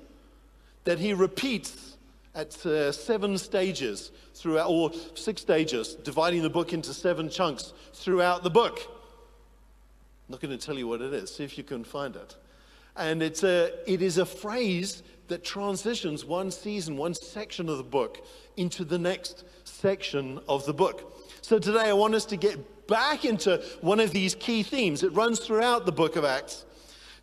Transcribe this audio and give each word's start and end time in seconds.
that 0.84 1.00
he 1.00 1.14
repeats 1.14 1.98
at 2.36 2.66
uh, 2.66 2.92
seven 2.92 3.38
stages 3.38 4.12
throughout, 4.38 4.70
or 4.70 4.92
six 5.16 5.42
stages, 5.42 5.96
dividing 5.96 6.42
the 6.42 6.50
book 6.50 6.74
into 6.74 6.94
seven 6.94 7.30
chunks 7.30 7.74
throughout 7.94 8.44
the 8.44 8.50
book. 8.50 8.80
I'm 10.28 10.34
not 10.34 10.42
going 10.42 10.58
to 10.58 10.64
tell 10.64 10.78
you 10.78 10.88
what 10.88 11.02
it 11.02 11.14
is. 11.14 11.34
See 11.34 11.44
if 11.44 11.58
you 11.58 11.64
can 11.64 11.84
find 11.84 12.16
it. 12.16 12.36
And 12.96 13.22
it's 13.22 13.44
a, 13.44 13.72
it 13.86 14.02
is 14.02 14.18
a 14.18 14.26
phrase 14.26 15.04
that 15.28 15.44
transitions 15.44 16.26
one 16.26 16.52
season, 16.52 16.98
one 16.98 17.14
section 17.14 17.70
of 17.70 17.78
the 17.78 17.84
book 17.84 18.26
into 18.56 18.84
the 18.84 18.98
next 18.98 19.44
section 19.64 20.40
of 20.48 20.66
the 20.66 20.74
book. 20.74 21.14
So 21.42 21.60
today 21.60 21.90
I 21.90 21.94
want 21.94 22.16
us 22.16 22.26
to 22.26 22.38
get 22.38 22.88
back 22.88 23.26
into 23.26 23.64
one 23.82 24.00
of 24.00 24.12
these 24.12 24.36
key 24.36 24.64
themes. 24.64 25.04
It 25.04 25.14
runs 25.14 25.40
throughout 25.40 25.86
the 25.86 25.92
book 25.92 26.16
of 26.16 26.26
Acts. 26.26 26.66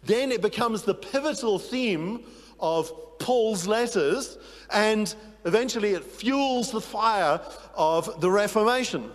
Then 0.04 0.30
it 0.30 0.42
becomes 0.42 0.82
the 0.82 0.94
pivotal 0.94 1.58
theme 1.58 2.24
of 2.60 3.18
Paul's 3.18 3.66
letters, 3.66 4.38
and 4.70 5.14
eventually 5.44 5.92
it 5.92 6.04
fuels 6.04 6.70
the 6.70 6.80
fire 6.80 7.40
of 7.74 8.20
the 8.20 8.30
Reformation. 8.30 9.10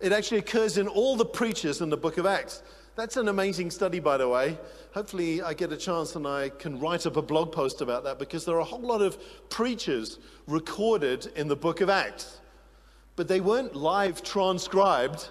It 0.00 0.12
actually 0.12 0.38
occurs 0.38 0.78
in 0.78 0.88
all 0.88 1.16
the 1.16 1.24
preachers 1.24 1.80
in 1.80 1.90
the 1.90 1.96
book 1.96 2.18
of 2.18 2.26
Acts. 2.26 2.62
That's 2.94 3.16
an 3.16 3.28
amazing 3.28 3.70
study, 3.70 4.00
by 4.00 4.16
the 4.16 4.28
way. 4.28 4.58
Hopefully, 4.92 5.40
I 5.40 5.54
get 5.54 5.72
a 5.72 5.76
chance 5.76 6.16
and 6.16 6.26
I 6.26 6.48
can 6.48 6.80
write 6.80 7.06
up 7.06 7.16
a 7.16 7.22
blog 7.22 7.52
post 7.52 7.80
about 7.80 8.02
that 8.04 8.18
because 8.18 8.44
there 8.44 8.56
are 8.56 8.60
a 8.60 8.64
whole 8.64 8.80
lot 8.80 9.02
of 9.02 9.18
preachers 9.50 10.18
recorded 10.48 11.28
in 11.36 11.46
the 11.46 11.54
book 11.54 11.80
of 11.80 11.90
Acts. 11.90 12.40
But 13.14 13.28
they 13.28 13.40
weren't 13.40 13.76
live 13.76 14.22
transcribed, 14.22 15.28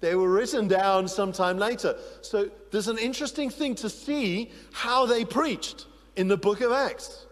they 0.00 0.14
were 0.14 0.30
written 0.30 0.68
down 0.68 1.08
sometime 1.08 1.58
later. 1.58 1.96
So 2.22 2.50
there's 2.70 2.88
an 2.88 2.98
interesting 2.98 3.50
thing 3.50 3.74
to 3.76 3.90
see 3.90 4.52
how 4.72 5.06
they 5.06 5.24
preached 5.24 5.86
in 6.18 6.26
the 6.26 6.36
book 6.36 6.60
of 6.60 6.72
Acts. 6.72 7.26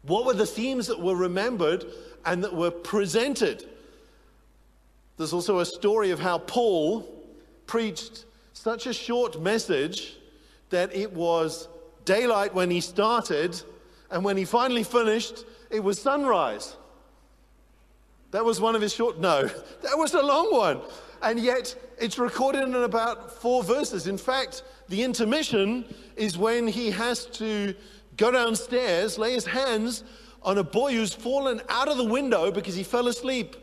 What 0.00 0.24
were 0.24 0.32
the 0.32 0.46
themes 0.46 0.86
that 0.86 0.98
were 0.98 1.14
remembered 1.14 1.84
and 2.24 2.42
that 2.42 2.54
were 2.56 2.70
presented? 2.70 3.68
There's 5.18 5.34
also 5.34 5.58
a 5.58 5.66
story 5.66 6.10
of 6.10 6.18
how 6.18 6.38
Paul 6.38 7.06
preached 7.66 8.24
such 8.54 8.86
a 8.86 8.94
short 8.94 9.40
message 9.40 10.16
that 10.70 10.96
it 10.96 11.12
was 11.12 11.68
daylight 12.06 12.54
when 12.54 12.70
he 12.70 12.80
started, 12.80 13.60
and 14.10 14.24
when 14.24 14.38
he 14.38 14.46
finally 14.46 14.82
finished, 14.82 15.44
it 15.70 15.84
was 15.84 16.00
sunrise. 16.00 16.76
That 18.30 18.46
was 18.46 18.58
one 18.58 18.74
of 18.74 18.80
his 18.80 18.94
short, 18.94 19.20
no, 19.20 19.42
that 19.82 19.98
was 19.98 20.14
a 20.14 20.22
long 20.22 20.50
one. 20.50 20.80
And 21.20 21.38
yet 21.38 21.76
it's 21.98 22.18
recorded 22.18 22.62
in 22.62 22.74
about 22.74 23.30
four 23.40 23.62
verses. 23.62 24.06
In 24.06 24.16
fact, 24.16 24.62
the 24.92 25.02
intermission 25.02 25.86
is 26.16 26.36
when 26.36 26.68
he 26.68 26.90
has 26.90 27.24
to 27.24 27.74
go 28.18 28.30
downstairs, 28.30 29.16
lay 29.16 29.32
his 29.32 29.46
hands 29.46 30.04
on 30.42 30.58
a 30.58 30.62
boy 30.62 30.92
who's 30.92 31.14
fallen 31.14 31.62
out 31.70 31.88
of 31.88 31.96
the 31.96 32.04
window 32.04 32.50
because 32.50 32.74
he 32.74 32.82
fell 32.82 33.08
asleep, 33.08 33.56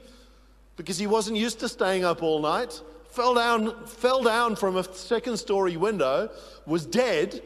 because 0.75 0.97
he 0.97 1.05
wasn't 1.05 1.37
used 1.37 1.59
to 1.59 1.69
staying 1.69 2.03
up 2.03 2.23
all 2.23 2.41
night, 2.41 2.81
fell 3.11 3.35
down, 3.35 3.85
fell 3.85 4.23
down 4.23 4.55
from 4.55 4.75
a 4.77 4.83
second 4.83 5.37
story 5.37 5.77
window, 5.77 6.31
was 6.65 6.87
dead. 6.87 7.43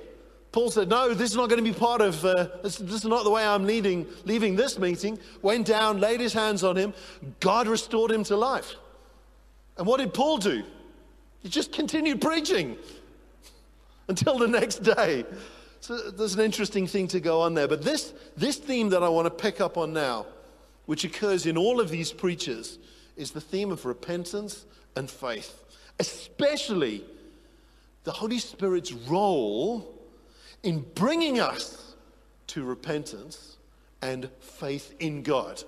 Paul 0.53 0.71
said, 0.71 0.87
No, 0.87 1.13
this 1.13 1.31
is 1.31 1.35
not 1.35 1.49
going 1.49 1.61
to 1.61 1.69
be 1.69 1.77
part 1.77 1.99
of, 1.99 2.23
uh, 2.23 2.47
this, 2.63 2.77
this, 2.77 3.03
is 3.03 3.05
not 3.05 3.25
the 3.25 3.31
way 3.31 3.45
I'm 3.45 3.65
leading, 3.65 4.07
leaving 4.23 4.55
this 4.55 4.79
meeting. 4.79 5.19
Went 5.41 5.67
down, 5.67 5.99
laid 5.99 6.21
his 6.21 6.31
hands 6.31 6.63
on 6.63 6.77
him. 6.77 6.93
God 7.41 7.67
restored 7.67 8.11
him 8.11 8.23
to 8.23 8.37
life. 8.37 8.75
And 9.77 9.85
what 9.85 9.99
did 9.99 10.13
Paul 10.13 10.37
do? 10.37 10.63
He 11.41 11.49
just 11.49 11.73
continued 11.73 12.21
preaching 12.21 12.77
until 14.07 14.37
the 14.37 14.47
next 14.47 14.83
day. 14.83 15.25
So 15.79 15.97
there's 16.11 16.35
an 16.35 16.41
interesting 16.41 16.87
thing 16.87 17.07
to 17.09 17.19
go 17.19 17.41
on 17.41 17.53
there. 17.53 17.67
But 17.67 17.83
this, 17.83 18.13
this 18.37 18.57
theme 18.57 18.89
that 18.89 19.03
I 19.03 19.09
want 19.09 19.25
to 19.25 19.31
pick 19.31 19.59
up 19.59 19.77
on 19.77 19.93
now, 19.93 20.25
which 20.85 21.03
occurs 21.03 21.45
in 21.45 21.57
all 21.57 21.79
of 21.79 21.89
these 21.89 22.11
preachers, 22.11 22.79
is 23.17 23.31
the 23.31 23.41
theme 23.41 23.71
of 23.71 23.85
repentance 23.85 24.65
and 24.95 25.09
faith, 25.09 25.61
especially 25.99 27.03
the 28.03 28.11
Holy 28.11 28.39
Spirit's 28.39 28.91
role 28.91 29.93
in 30.63 30.85
bringing 30.95 31.39
us 31.39 31.95
to 32.47 32.63
repentance 32.63 33.57
and 34.01 34.29
faith 34.39 34.93
in 34.99 35.23
God. 35.23 35.63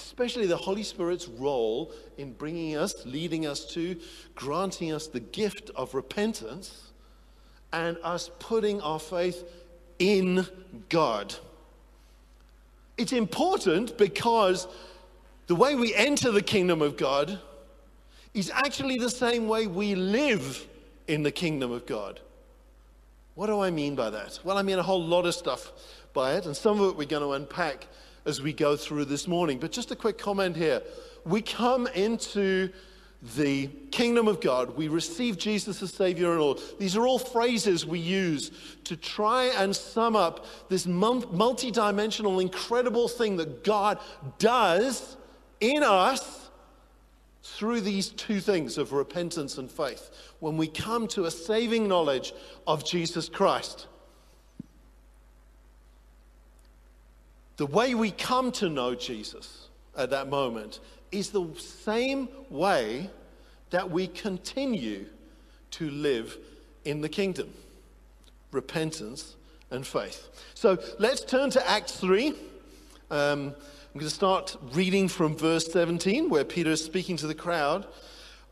Especially 0.00 0.46
the 0.46 0.56
Holy 0.56 0.82
Spirit's 0.82 1.26
role 1.26 1.90
in 2.18 2.32
bringing 2.32 2.76
us, 2.76 3.06
leading 3.06 3.46
us 3.46 3.64
to, 3.72 3.98
granting 4.34 4.92
us 4.92 5.06
the 5.06 5.20
gift 5.20 5.70
of 5.74 5.94
repentance 5.94 6.92
and 7.72 7.96
us 8.02 8.30
putting 8.38 8.80
our 8.82 8.98
faith 8.98 9.44
in 9.98 10.46
God. 10.90 11.34
It's 12.98 13.12
important 13.12 13.96
because 13.96 14.68
the 15.46 15.54
way 15.54 15.74
we 15.74 15.94
enter 15.94 16.30
the 16.30 16.42
kingdom 16.42 16.82
of 16.82 16.98
God 16.98 17.38
is 18.34 18.50
actually 18.54 18.98
the 18.98 19.10
same 19.10 19.48
way 19.48 19.66
we 19.66 19.94
live 19.94 20.66
in 21.08 21.22
the 21.22 21.30
kingdom 21.30 21.72
of 21.72 21.86
God. 21.86 22.20
What 23.34 23.46
do 23.46 23.60
I 23.60 23.70
mean 23.70 23.94
by 23.94 24.10
that? 24.10 24.40
Well, 24.44 24.58
I 24.58 24.62
mean 24.62 24.78
a 24.78 24.82
whole 24.82 25.02
lot 25.02 25.24
of 25.24 25.34
stuff 25.34 25.72
by 26.12 26.34
it, 26.34 26.44
and 26.44 26.54
some 26.54 26.80
of 26.80 26.90
it 26.90 26.96
we're 26.96 27.06
going 27.06 27.22
to 27.22 27.32
unpack 27.32 27.86
as 28.26 28.42
we 28.42 28.52
go 28.52 28.76
through 28.76 29.06
this 29.06 29.26
morning. 29.26 29.58
But 29.58 29.72
just 29.72 29.90
a 29.90 29.96
quick 29.96 30.18
comment 30.18 30.56
here. 30.56 30.82
We 31.24 31.40
come 31.40 31.86
into 31.88 32.70
the 33.34 33.68
kingdom 33.90 34.28
of 34.28 34.40
God, 34.40 34.76
we 34.76 34.88
receive 34.88 35.38
Jesus 35.38 35.82
as 35.82 35.92
Savior 35.92 36.32
and 36.32 36.40
Lord. 36.40 36.60
These 36.78 36.96
are 36.96 37.06
all 37.06 37.18
phrases 37.18 37.86
we 37.86 37.98
use 37.98 38.50
to 38.84 38.96
try 38.96 39.44
and 39.56 39.74
sum 39.74 40.14
up 40.14 40.44
this 40.68 40.86
multi 40.86 41.70
dimensional, 41.70 42.40
incredible 42.40 43.08
thing 43.08 43.36
that 43.38 43.64
God 43.64 43.98
does 44.38 45.16
in 45.60 45.82
us 45.82 46.50
through 47.42 47.80
these 47.80 48.10
two 48.10 48.40
things 48.40 48.76
of 48.76 48.92
repentance 48.92 49.56
and 49.56 49.70
faith. 49.70 50.10
When 50.40 50.56
we 50.56 50.66
come 50.66 51.08
to 51.08 51.24
a 51.24 51.30
saving 51.30 51.88
knowledge 51.88 52.32
of 52.66 52.84
Jesus 52.84 53.28
Christ, 53.28 53.86
the 57.56 57.66
way 57.66 57.94
we 57.94 58.10
come 58.10 58.52
to 58.52 58.68
know 58.68 58.94
Jesus 58.94 59.68
at 59.96 60.10
that 60.10 60.28
moment 60.28 60.80
is 61.10 61.30
the 61.30 61.48
same 61.58 62.28
way 62.50 63.10
that 63.70 63.90
we 63.90 64.06
continue 64.06 65.06
to 65.72 65.90
live 65.90 66.36
in 66.84 67.00
the 67.00 67.08
kingdom 67.08 67.52
repentance 68.52 69.36
and 69.70 69.86
faith. 69.86 70.28
So 70.54 70.78
let's 70.98 71.22
turn 71.22 71.50
to 71.50 71.68
Acts 71.68 71.92
3. 71.92 72.28
Um, 72.28 72.36
I'm 73.10 74.00
going 74.00 74.06
to 74.06 74.10
start 74.10 74.56
reading 74.72 75.08
from 75.08 75.36
verse 75.36 75.70
17, 75.72 76.30
where 76.30 76.44
Peter 76.44 76.70
is 76.70 76.84
speaking 76.84 77.16
to 77.18 77.26
the 77.26 77.34
crowd. 77.34 77.86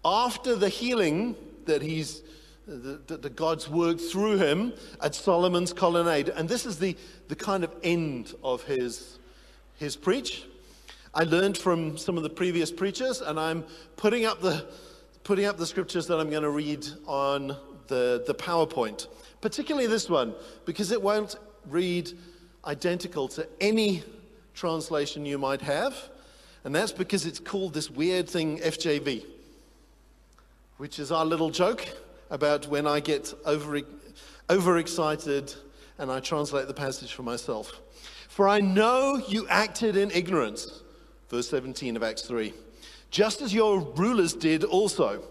After 0.04 0.56
the 0.56 0.68
healing 0.68 1.36
that 1.66 1.80
he's 1.80 2.22
that 2.66 3.20
the 3.20 3.28
God's 3.30 3.68
worked 3.68 4.00
through 4.00 4.38
him 4.38 4.72
at 5.02 5.14
Solomon's 5.14 5.72
colonnade. 5.72 6.30
And 6.30 6.48
this 6.48 6.64
is 6.64 6.78
the, 6.78 6.96
the 7.28 7.36
kind 7.36 7.64
of 7.64 7.74
end 7.82 8.34
of 8.42 8.62
his, 8.64 9.18
his 9.76 9.96
preach. 9.96 10.44
I 11.14 11.24
learned 11.24 11.56
from 11.56 11.96
some 11.96 12.16
of 12.16 12.22
the 12.22 12.30
previous 12.30 12.70
preachers, 12.70 13.20
and 13.20 13.38
I'm 13.38 13.64
putting 13.96 14.24
up 14.24 14.40
the, 14.40 14.66
putting 15.22 15.44
up 15.44 15.56
the 15.56 15.66
scriptures 15.66 16.06
that 16.08 16.18
I'm 16.18 16.30
going 16.30 16.42
to 16.42 16.50
read 16.50 16.86
on 17.06 17.56
the, 17.86 18.24
the 18.26 18.34
PowerPoint, 18.34 19.06
particularly 19.40 19.86
this 19.86 20.10
one, 20.10 20.34
because 20.64 20.90
it 20.90 21.00
won't 21.00 21.36
read 21.68 22.12
identical 22.66 23.28
to 23.28 23.46
any 23.60 24.02
translation 24.54 25.24
you 25.24 25.38
might 25.38 25.60
have. 25.60 25.96
And 26.64 26.74
that's 26.74 26.92
because 26.92 27.26
it's 27.26 27.40
called 27.40 27.74
this 27.74 27.90
weird 27.90 28.28
thing 28.28 28.58
FJV, 28.58 29.24
which 30.78 30.98
is 30.98 31.12
our 31.12 31.24
little 31.24 31.50
joke 31.50 31.86
about 32.30 32.66
when 32.68 32.86
I 32.86 33.00
get 33.00 33.34
over, 33.44 33.80
overexcited 34.48 35.54
and 35.98 36.10
I 36.10 36.20
translate 36.20 36.66
the 36.66 36.74
passage 36.74 37.12
for 37.12 37.22
myself. 37.22 37.80
For 38.28 38.48
I 38.48 38.60
know 38.60 39.22
you 39.28 39.46
acted 39.48 39.96
in 39.96 40.10
ignorance, 40.10 40.82
verse 41.28 41.48
17 41.48 41.96
of 41.96 42.02
Acts 42.02 42.22
3, 42.22 42.52
just 43.10 43.42
as 43.42 43.54
your 43.54 43.80
rulers 43.80 44.34
did 44.34 44.64
also. 44.64 45.22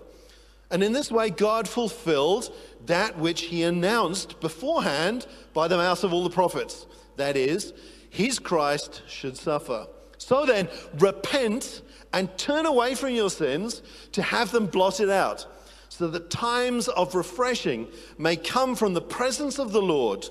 And 0.71 0.83
in 0.83 0.94
this 0.94 1.12
way, 1.12 1.30
God 1.30 1.68
fulfilled 1.68 2.54
that 2.86 3.18
which 3.19 3.42
he 3.42 3.63
announced 3.63 4.39
beforehand 4.39 5.27
by 5.54 5.68
the 5.68 5.77
mouth 5.77 6.04
of 6.04 6.13
all 6.13 6.24
the 6.24 6.30
prophets. 6.30 6.88
That 7.18 7.38
is, 7.38 7.74
his 8.10 8.39
Christ 8.39 9.04
should 9.07 9.38
suffer. 9.38 9.88
So 10.18 10.45
then, 10.45 10.69
repent 10.98 11.81
and 12.13 12.36
turn 12.38 12.65
away 12.65 12.95
from 12.95 13.10
your 13.10 13.30
sins 13.30 13.81
to 14.13 14.21
have 14.21 14.51
them 14.51 14.68
blotted 14.68 15.10
out, 15.10 15.45
so 15.89 16.07
that 16.07 16.30
times 16.30 16.88
of 16.88 17.15
refreshing 17.15 17.88
may 18.18 18.36
come 18.36 18.75
from 18.75 18.94
the 18.94 19.01
presence 19.01 19.60
of 19.60 19.74
the 19.74 19.81
Lord, 19.81 20.25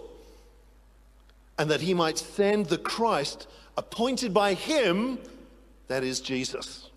and 1.59 1.71
that 1.71 1.81
he 1.81 1.95
might 1.95 2.19
send 2.19 2.67
the 2.67 2.79
Christ 2.79 3.47
appointed 3.77 4.35
by 4.35 4.55
him, 4.55 5.19
that 5.89 6.05
is 6.05 6.21
Jesus. 6.21 6.91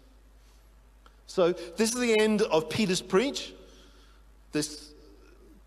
So, 1.28 1.52
this 1.52 1.94
is 1.94 2.00
the 2.00 2.20
end 2.20 2.44
of 2.44 2.70
Peter's 2.70 3.02
preach. 3.02 3.54
This, 4.52 4.92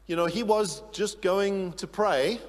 you 0.06 0.16
know, 0.16 0.26
he 0.26 0.42
was 0.42 0.82
just 0.92 1.20
going 1.20 1.72
to 1.74 1.86
pray. 1.86 2.40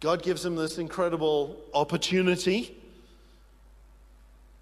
God 0.00 0.22
gives 0.22 0.44
him 0.44 0.56
this 0.56 0.78
incredible 0.78 1.56
opportunity, 1.74 2.76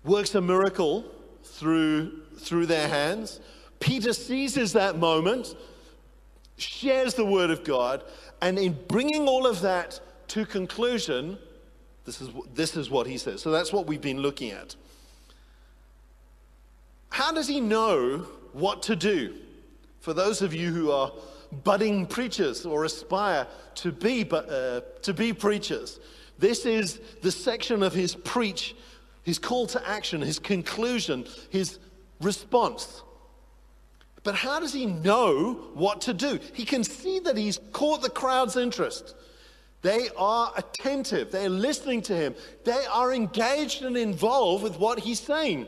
works 0.05 0.35
a 0.35 0.41
miracle 0.41 1.05
through, 1.45 2.23
through 2.39 2.67
their 2.67 2.89
hands. 2.89 3.41
Peter 3.79 4.13
seizes 4.13 4.73
that 4.75 4.99
moment, 4.99 5.55
shares 6.57 7.15
the 7.15 7.25
word 7.25 7.51
of 7.51 7.65
God, 7.65 8.05
and 8.43 8.59
in 8.59 8.79
bringing 8.89 9.27
all 9.27 9.47
of 9.47 9.61
that 9.63 10.01
to 10.31 10.47
conclusion, 10.47 11.39
this 12.05 12.21
is, 12.21 12.31
this 12.55 12.77
is 12.77 12.89
what 12.89 13.07
he 13.07 13.19
says. 13.19 13.43
So 13.43 13.51
that's 13.51 13.73
what 13.73 13.87
we've 13.87 14.01
been 14.01 14.21
looking 14.21 14.51
at. 14.51 14.77
How 17.11 17.33
does 17.33 17.49
he 17.49 17.61
know 17.61 18.27
what 18.53 18.83
to 18.85 18.97
do? 18.97 19.35
For 20.01 20.15
those 20.15 20.41
of 20.41 20.55
you 20.55 20.73
who 20.73 20.91
are 20.91 21.13
budding 21.65 22.07
preachers 22.07 22.65
or 22.65 22.85
aspire 22.85 23.47
to 23.77 23.93
be, 23.93 24.27
uh, 24.31 24.81
to 25.03 25.13
be 25.13 25.33
preachers, 25.33 25.99
this 26.39 26.65
is 26.65 27.01
the 27.23 27.33
section 27.33 27.83
of 27.83 27.93
his 27.93 28.15
preach, 28.15 28.75
his 29.25 29.39
call 29.39 29.67
to 29.67 29.89
action, 29.89 30.21
his 30.21 30.39
conclusion, 30.39 31.27
his 31.51 31.79
response. 32.21 33.03
But 34.23 34.37
how 34.37 34.61
does 34.61 34.73
he 34.73 34.87
know 34.87 35.55
what 35.75 36.03
to 36.03 36.15
do? 36.15 36.39
He 36.55 36.65
can 36.65 36.85
see 36.85 37.19
that 37.21 37.37
he's 37.37 37.59
caught 37.73 38.03
the 38.03 38.11
crowd's 38.11 38.57
interest. 38.57 39.15
They 39.83 40.09
are 40.17 40.53
attentive, 40.57 41.31
they're 41.31 41.49
listening 41.49 42.03
to 42.03 42.15
him, 42.15 42.35
they 42.65 42.85
are 42.93 43.15
engaged 43.15 43.83
and 43.83 43.97
involved 43.97 44.63
with 44.63 44.79
what 44.79 44.99
he's 44.99 45.21
saying. 45.21 45.67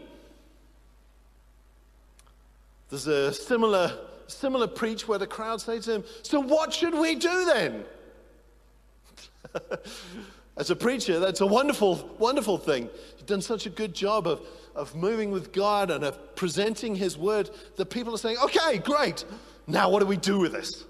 There's 2.91 3.07
a 3.07 3.33
similar, 3.33 3.97
similar 4.27 4.67
preach 4.67 5.09
where 5.09 5.19
the 5.19 5.27
crowd 5.27 5.63
say 5.63 5.81
to 5.81 5.95
him, 5.95 6.05
So 6.23 6.41
what 6.41 6.75
should 6.75 6.95
we 6.95 7.15
do 7.15 7.47
then? 7.47 7.85
As 10.59 10.71
a 10.71 10.77
preacher, 10.77 11.19
that's 11.19 11.41
a 11.41 11.47
wonderful, 11.47 12.15
wonderful 12.19 12.59
thing. 12.59 12.91
You've 13.17 13.27
done 13.27 13.41
such 13.41 13.65
a 13.65 13.71
good 13.71 13.95
job 13.95 14.27
of, 14.27 14.43
of 14.75 14.95
moving 14.95 15.31
with 15.31 15.55
God 15.55 15.91
and 15.91 16.05
of 16.05 16.37
presenting 16.37 16.95
His 16.95 17.17
word 17.17 17.49
that 17.77 17.87
people 17.87 18.15
are 18.15 18.19
saying, 18.19 18.37
okay, 18.45 18.77
great. 18.77 19.25
Now 19.67 19.89
what 19.89 20.01
do 20.01 20.07
we 20.07 20.19
do 20.19 20.39
with 20.39 20.53
this? 20.53 20.85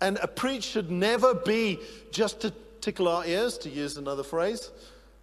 And 0.00 0.18
a 0.22 0.28
preach 0.28 0.64
should 0.64 0.90
never 0.90 1.34
be 1.34 1.80
just 2.10 2.40
to 2.40 2.52
tickle 2.80 3.08
our 3.08 3.24
ears, 3.26 3.58
to 3.58 3.68
use 3.68 3.96
another 3.96 4.22
phrase, 4.22 4.70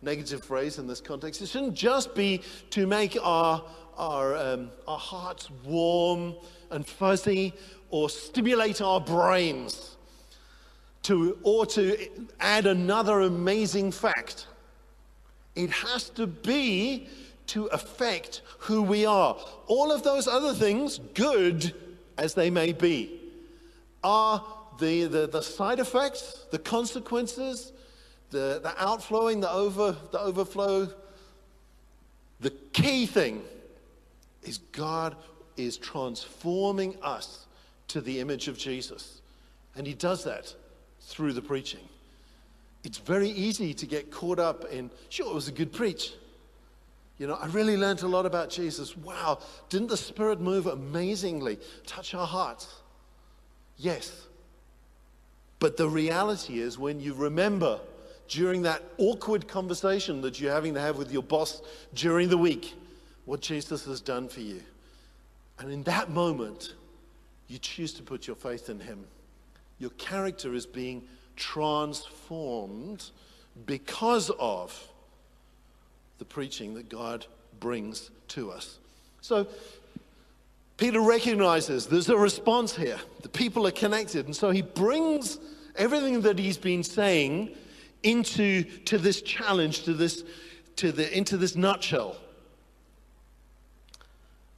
negative 0.01 0.44
phrase 0.44 0.77
in 0.77 0.88
this 0.88 1.01
context. 1.01 1.42
It 1.42 1.48
shouldn't 1.48 1.75
just 1.75 2.13
be 2.13 2.42
to 2.72 2.86
make 2.86 3.18
our, 3.22 3.63
our, 3.98 4.36
um, 4.36 4.69
our 4.88 5.00
hearts 5.00 5.50
warm 5.63 6.36
and 6.72 6.86
fuzzy 6.86 7.54
or 7.89 8.10
stimulate 8.10 8.81
our 8.81 9.00
brains 9.00 9.95
to, 11.04 11.38
or 11.44 11.66
to 11.68 12.10
add 12.39 12.66
another 12.66 13.21
amazing 13.21 13.92
fact. 13.92 14.48
It 15.56 15.69
has 15.69 16.10
to 16.12 16.28
be 16.28 17.07
to 17.48 17.68
affect 17.68 18.42
who 18.60 18.81
we 18.81 19.06
are. 19.06 19.38
All 19.68 19.92
of 19.92 20.04
those 20.04 20.28
other 20.28 20.54
things, 20.54 21.00
good 21.13 21.74
as 22.18 22.33
they 22.33 22.50
may 22.50 22.74
be, 22.74 23.21
are 24.04 24.44
the, 24.80 25.06
the, 25.06 25.27
the 25.27 25.42
side 25.42 25.80
effects, 25.80 26.45
the 26.51 26.60
consequences, 26.60 27.72
the, 28.31 28.60
the 28.62 28.74
outflowing, 28.77 29.39
the, 29.39 29.51
over, 29.51 29.95
the 30.12 30.19
overflow. 30.19 30.89
The 32.42 32.51
key 32.74 33.06
thing 33.06 33.42
is 34.44 34.57
God 34.57 35.16
is 35.57 35.77
transforming 35.77 36.95
us 37.01 37.45
to 37.89 38.01
the 38.01 38.19
image 38.19 38.48
of 38.48 38.57
Jesus. 38.57 39.22
And 39.75 39.86
He 39.88 39.94
does 39.94 40.24
that 40.24 40.54
through 41.01 41.33
the 41.33 41.42
preaching. 41.42 41.88
It's 42.83 42.98
very 42.98 43.30
easy 43.30 43.74
to 43.74 43.86
get 43.86 44.12
caught 44.12 44.39
up 44.39 44.66
in, 44.71 44.92
sure, 45.10 45.30
it 45.30 45.33
was 45.33 45.48
a 45.48 45.51
good 45.51 45.74
preach. 45.74 46.13
You 47.18 47.28
know, 47.28 47.36
I 47.36 47.48
really 47.48 47.78
learned 47.78 48.04
a 48.04 48.07
lot 48.07 48.25
about 48.25 48.50
Jesus. 48.50 48.95
Wow, 48.98 49.39
didn't 49.69 49.88
the 49.88 49.98
Spirit 49.98 50.42
move 50.42 50.68
amazingly, 50.68 51.57
touch 51.86 52.13
our 52.13 52.28
hearts? 52.28 52.68
Yes. 53.78 54.25
But 55.66 55.78
the 55.78 55.90
reality 55.90 56.60
is, 56.60 56.78
when 56.78 57.00
you 57.00 57.16
remember 57.16 57.80
during 58.28 58.62
that 58.62 58.84
awkward 59.00 59.48
conversation 59.48 60.22
that 60.22 60.40
you're 60.40 60.52
having 60.52 60.76
to 60.76 60.80
have 60.80 60.96
with 60.96 61.12
your 61.12 61.24
boss 61.24 61.64
during 61.96 62.30
the 62.30 62.38
week, 62.38 62.76
what 63.26 63.42
Jesus 63.42 63.84
has 63.86 64.00
done 64.00 64.28
for 64.28 64.42
you. 64.42 64.62
And 65.58 65.72
in 65.72 65.82
that 65.86 66.12
moment, 66.12 66.76
you 67.48 67.58
choose 67.58 67.94
to 67.94 68.04
put 68.04 68.28
your 68.28 68.36
faith 68.36 68.70
in 68.70 68.80
Him. 68.80 69.06
Your 69.80 69.90
character 69.98 70.54
is 70.54 70.68
being 70.68 71.02
transformed 71.36 73.10
because 73.66 74.30
of 74.38 74.88
the 76.19 76.26
preaching 76.26 76.76
that 76.76 76.90
God 76.90 77.26
brings 77.60 78.12
to 78.28 78.52
us. 78.52 78.78
So, 79.22 79.48
Peter 80.78 81.00
recognizes 81.00 81.88
there's 81.88 82.10
a 82.10 82.18
response 82.18 82.76
here. 82.76 83.00
The 83.22 83.30
people 83.30 83.66
are 83.66 83.72
connected. 83.72 84.26
And 84.26 84.36
so 84.36 84.50
he 84.50 84.62
brings 84.62 85.40
everything 85.76 86.22
that 86.22 86.38
he's 86.38 86.58
been 86.58 86.84
saying 86.84 87.56
into 88.04 88.64
to 88.64 88.98
this 88.98 89.22
challenge, 89.22 89.84
to 89.84 89.94
this, 89.94 90.24
to 90.76 90.92
the, 90.92 91.16
into 91.18 91.38
this 91.38 91.56
nutshell. 91.56 92.18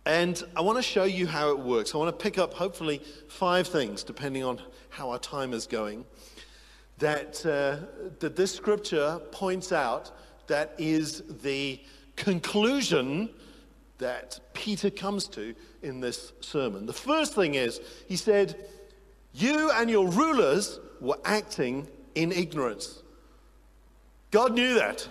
And 0.05 0.41
I 0.55 0.61
want 0.61 0.77
to 0.77 0.81
show 0.81 1.03
you 1.03 1.27
how 1.27 1.51
it 1.51 1.59
works. 1.59 1.93
I 1.93 1.97
want 1.97 2.17
to 2.17 2.23
pick 2.23 2.37
up 2.37 2.53
hopefully 2.53 3.01
five 3.27 3.67
things, 3.67 4.03
depending 4.03 4.43
on 4.43 4.61
how 4.89 5.11
our 5.11 5.19
time 5.19 5.53
is 5.53 5.67
going, 5.67 6.05
that, 6.97 7.45
uh, 7.45 7.85
that 8.19 8.35
this 8.35 8.55
scripture 8.55 9.19
points 9.31 9.71
out 9.71 10.11
that 10.47 10.73
is 10.77 11.23
the 11.43 11.79
conclusion 12.15 13.29
that 13.97 14.39
Peter 14.53 14.89
comes 14.89 15.27
to 15.29 15.55
in 15.81 15.99
this 15.99 16.33
sermon. 16.39 16.85
The 16.85 16.93
first 16.93 17.33
thing 17.33 17.55
is, 17.55 17.81
he 18.07 18.15
said, 18.15 18.55
You 19.33 19.71
and 19.71 19.89
your 19.89 20.07
rulers 20.07 20.79
were 21.01 21.17
acting 21.25 21.87
in 22.15 22.31
ignorance. 22.31 23.01
God 24.31 24.53
knew 24.53 24.75
that. 24.75 25.07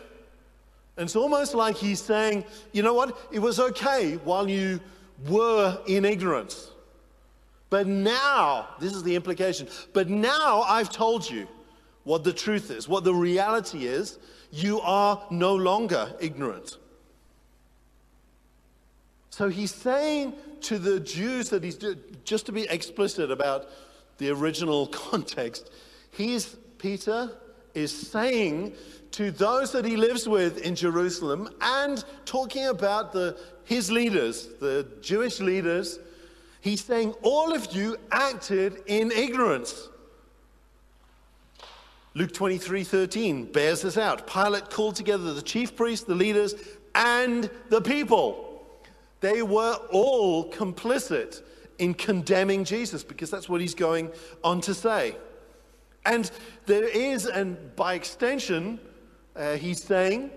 And 0.96 1.04
it's 1.04 1.16
almost 1.16 1.54
like 1.54 1.76
he's 1.76 2.00
saying, 2.00 2.44
you 2.72 2.82
know 2.82 2.94
what? 2.94 3.18
It 3.30 3.38
was 3.38 3.60
okay 3.60 4.16
while 4.24 4.48
you 4.48 4.80
were 5.28 5.78
in 5.86 6.04
ignorance. 6.04 6.70
But 7.68 7.86
now, 7.86 8.68
this 8.80 8.94
is 8.94 9.02
the 9.02 9.14
implication, 9.14 9.68
but 9.92 10.08
now 10.08 10.62
I've 10.62 10.90
told 10.90 11.28
you 11.28 11.46
what 12.04 12.24
the 12.24 12.32
truth 12.32 12.70
is, 12.70 12.88
what 12.88 13.04
the 13.04 13.14
reality 13.14 13.86
is. 13.86 14.18
You 14.52 14.80
are 14.80 15.26
no 15.30 15.54
longer 15.54 16.14
ignorant. 16.20 16.78
So 19.36 19.50
he's 19.50 19.74
saying 19.74 20.32
to 20.62 20.78
the 20.78 20.98
Jews 20.98 21.50
that 21.50 21.62
he's 21.62 21.78
just 22.24 22.46
to 22.46 22.52
be 22.52 22.62
explicit 22.70 23.30
about 23.30 23.68
the 24.16 24.30
original 24.30 24.86
context, 25.10 25.70
he's 26.10 26.56
Peter 26.78 27.32
is 27.74 27.92
saying 27.92 28.72
to 29.10 29.30
those 29.30 29.72
that 29.72 29.84
he 29.84 29.98
lives 29.98 30.26
with 30.26 30.62
in 30.62 30.74
Jerusalem 30.74 31.50
and 31.60 32.02
talking 32.24 32.68
about 32.68 33.12
the, 33.12 33.38
his 33.64 33.90
leaders, 33.90 34.48
the 34.58 34.88
Jewish 35.02 35.38
leaders, 35.38 35.98
he's 36.62 36.82
saying, 36.82 37.12
All 37.20 37.52
of 37.52 37.74
you 37.76 37.98
acted 38.10 38.84
in 38.86 39.10
ignorance. 39.10 39.90
Luke 42.14 42.32
23 42.32 42.84
13 42.84 43.52
bears 43.52 43.82
this 43.82 43.98
out. 43.98 44.26
Pilate 44.26 44.70
called 44.70 44.96
together 44.96 45.34
the 45.34 45.42
chief 45.42 45.76
priests, 45.76 46.06
the 46.06 46.14
leaders, 46.14 46.54
and 46.94 47.50
the 47.68 47.82
people. 47.82 48.45
They 49.20 49.42
were 49.42 49.74
all 49.90 50.50
complicit 50.50 51.42
in 51.78 51.94
condemning 51.94 52.64
Jesus 52.64 53.02
because 53.02 53.30
that's 53.30 53.48
what 53.48 53.60
he's 53.60 53.74
going 53.74 54.10
on 54.42 54.60
to 54.62 54.74
say. 54.74 55.16
And 56.04 56.30
there 56.66 56.88
is, 56.88 57.26
and 57.26 57.74
by 57.76 57.94
extension, 57.94 58.78
uh, 59.34 59.56
he's 59.56 59.82
saying, 59.82 60.30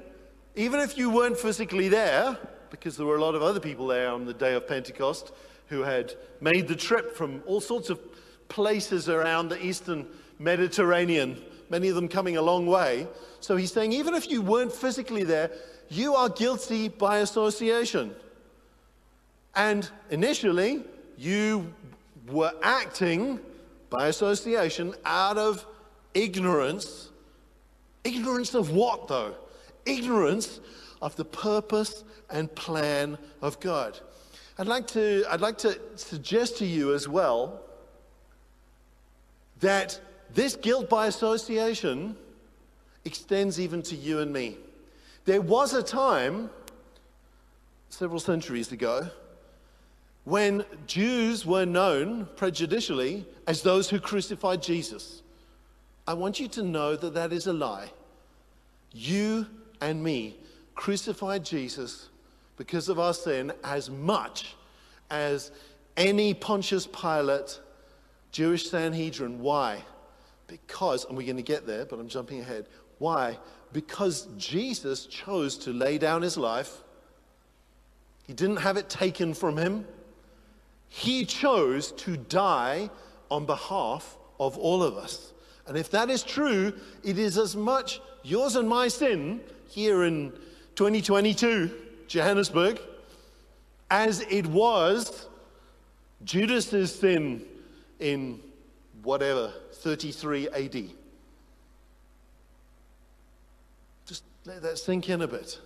even 0.55 0.79
if 0.79 0.97
you 0.97 1.09
weren't 1.09 1.37
physically 1.37 1.89
there, 1.89 2.37
because 2.69 2.97
there 2.97 3.05
were 3.05 3.15
a 3.15 3.21
lot 3.21 3.35
of 3.35 3.41
other 3.41 3.59
people 3.59 3.87
there 3.87 4.09
on 4.09 4.25
the 4.25 4.33
day 4.33 4.53
of 4.53 4.67
Pentecost 4.67 5.31
who 5.67 5.81
had 5.81 6.13
made 6.41 6.67
the 6.67 6.75
trip 6.75 7.15
from 7.15 7.43
all 7.45 7.61
sorts 7.61 7.89
of 7.89 7.99
places 8.47 9.07
around 9.07 9.49
the 9.49 9.63
eastern 9.63 10.07
Mediterranean, 10.39 11.41
many 11.69 11.89
of 11.89 11.95
them 11.95 12.07
coming 12.07 12.37
a 12.37 12.41
long 12.41 12.65
way. 12.65 13.07
So 13.39 13.55
he's 13.55 13.71
saying, 13.71 13.93
even 13.93 14.15
if 14.15 14.29
you 14.29 14.41
weren't 14.41 14.71
physically 14.71 15.23
there, 15.23 15.51
you 15.89 16.15
are 16.15 16.29
guilty 16.29 16.87
by 16.87 17.19
association. 17.19 18.15
And 19.59 19.89
initially, 20.09 20.85
you 21.17 21.73
were 22.31 22.53
acting 22.63 23.41
by 23.89 24.07
association 24.07 24.95
out 25.03 25.37
of 25.37 25.65
ignorance. 26.13 27.09
Ignorance 28.05 28.53
of 28.53 28.71
what, 28.71 29.09
though? 29.09 29.35
Ignorance 29.85 30.61
of 31.01 31.17
the 31.17 31.25
purpose 31.25 32.05
and 32.29 32.55
plan 32.55 33.17
of 33.41 33.59
God. 33.59 33.99
I'd 34.57 34.67
like 34.67 34.87
to, 34.87 35.25
I'd 35.29 35.41
like 35.41 35.57
to 35.57 35.77
suggest 35.95 36.59
to 36.59 36.65
you 36.65 36.93
as 36.93 37.09
well 37.09 37.59
that 39.59 39.99
this 40.33 40.55
guilt 40.55 40.87
by 40.87 41.07
association 41.07 42.15
extends 43.03 43.59
even 43.59 43.81
to 43.81 43.95
you 43.97 44.19
and 44.19 44.31
me. 44.31 44.55
There 45.25 45.41
was 45.41 45.73
a 45.73 45.83
time, 45.83 46.49
several 47.89 48.21
centuries 48.21 48.71
ago, 48.71 49.09
when 50.23 50.65
Jews 50.85 51.45
were 51.45 51.65
known 51.65 52.27
prejudicially 52.35 53.25
as 53.47 53.61
those 53.61 53.89
who 53.89 53.99
crucified 53.99 54.61
Jesus. 54.61 55.23
I 56.07 56.13
want 56.13 56.39
you 56.39 56.47
to 56.49 56.63
know 56.63 56.95
that 56.95 57.13
that 57.13 57.31
is 57.33 57.47
a 57.47 57.53
lie. 57.53 57.91
You 58.91 59.47
and 59.81 60.03
me 60.03 60.37
crucified 60.75 61.45
Jesus 61.45 62.09
because 62.57 62.89
of 62.89 62.99
our 62.99 63.13
sin 63.13 63.51
as 63.63 63.89
much 63.89 64.55
as 65.09 65.51
any 65.97 66.33
Pontius 66.33 66.87
Pilate, 66.87 67.59
Jewish 68.31 68.69
Sanhedrin. 68.69 69.39
Why? 69.39 69.83
Because, 70.47 71.05
and 71.05 71.17
we're 71.17 71.25
going 71.25 71.37
to 71.37 71.43
get 71.43 71.67
there, 71.67 71.85
but 71.85 71.99
I'm 71.99 72.07
jumping 72.07 72.39
ahead. 72.39 72.67
Why? 72.97 73.37
Because 73.71 74.27
Jesus 74.37 75.05
chose 75.05 75.57
to 75.59 75.71
lay 75.71 75.97
down 75.97 76.21
his 76.21 76.37
life. 76.37 76.81
He 78.25 78.33
didn't 78.33 78.57
have 78.57 78.77
it 78.77 78.89
taken 78.89 79.33
from 79.33 79.57
him. 79.57 79.85
He 80.89 81.23
chose 81.25 81.91
to 81.93 82.17
die 82.17 82.89
on 83.29 83.45
behalf 83.45 84.17
of 84.39 84.57
all 84.57 84.83
of 84.83 84.97
us. 84.97 85.33
And 85.67 85.77
if 85.77 85.91
that 85.91 86.09
is 86.09 86.23
true, 86.23 86.73
it 87.03 87.19
is 87.19 87.37
as 87.37 87.55
much 87.55 88.01
yours 88.23 88.55
and 88.55 88.67
my 88.67 88.87
sin 88.87 89.41
here 89.67 90.03
in 90.03 90.31
2022, 90.75 91.71
Johannesburg, 92.07 92.79
as 93.91 94.21
it 94.21 94.47
was 94.47 95.27
Judas's 96.23 96.93
sin 96.93 97.43
in 97.99 98.39
whatever, 99.03 99.53
33 99.73 100.49
AD. 100.49 100.89
Just 104.05 104.23
let 104.45 104.61
that 104.63 104.79
sink 104.79 105.09
in 105.09 105.21
a 105.21 105.27
bit. 105.27 105.59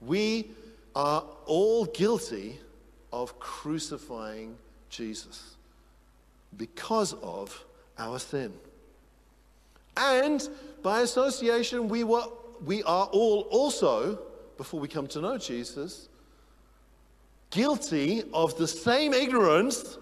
We 0.00 0.50
are 0.94 1.22
all 1.46 1.84
guilty 1.86 2.58
of 3.14 3.38
crucifying 3.38 4.56
Jesus 4.90 5.54
because 6.56 7.12
of 7.22 7.64
our 7.96 8.18
sin. 8.18 8.52
And 9.96 10.46
by 10.82 11.02
association, 11.02 11.88
we, 11.88 12.02
were, 12.02 12.24
we 12.64 12.82
are 12.82 13.06
all 13.06 13.42
also, 13.52 14.18
before 14.56 14.80
we 14.80 14.88
come 14.88 15.06
to 15.08 15.20
know 15.20 15.38
Jesus, 15.38 16.08
guilty 17.50 18.24
of 18.32 18.58
the 18.58 18.66
same 18.66 19.14
ignorance 19.14 19.96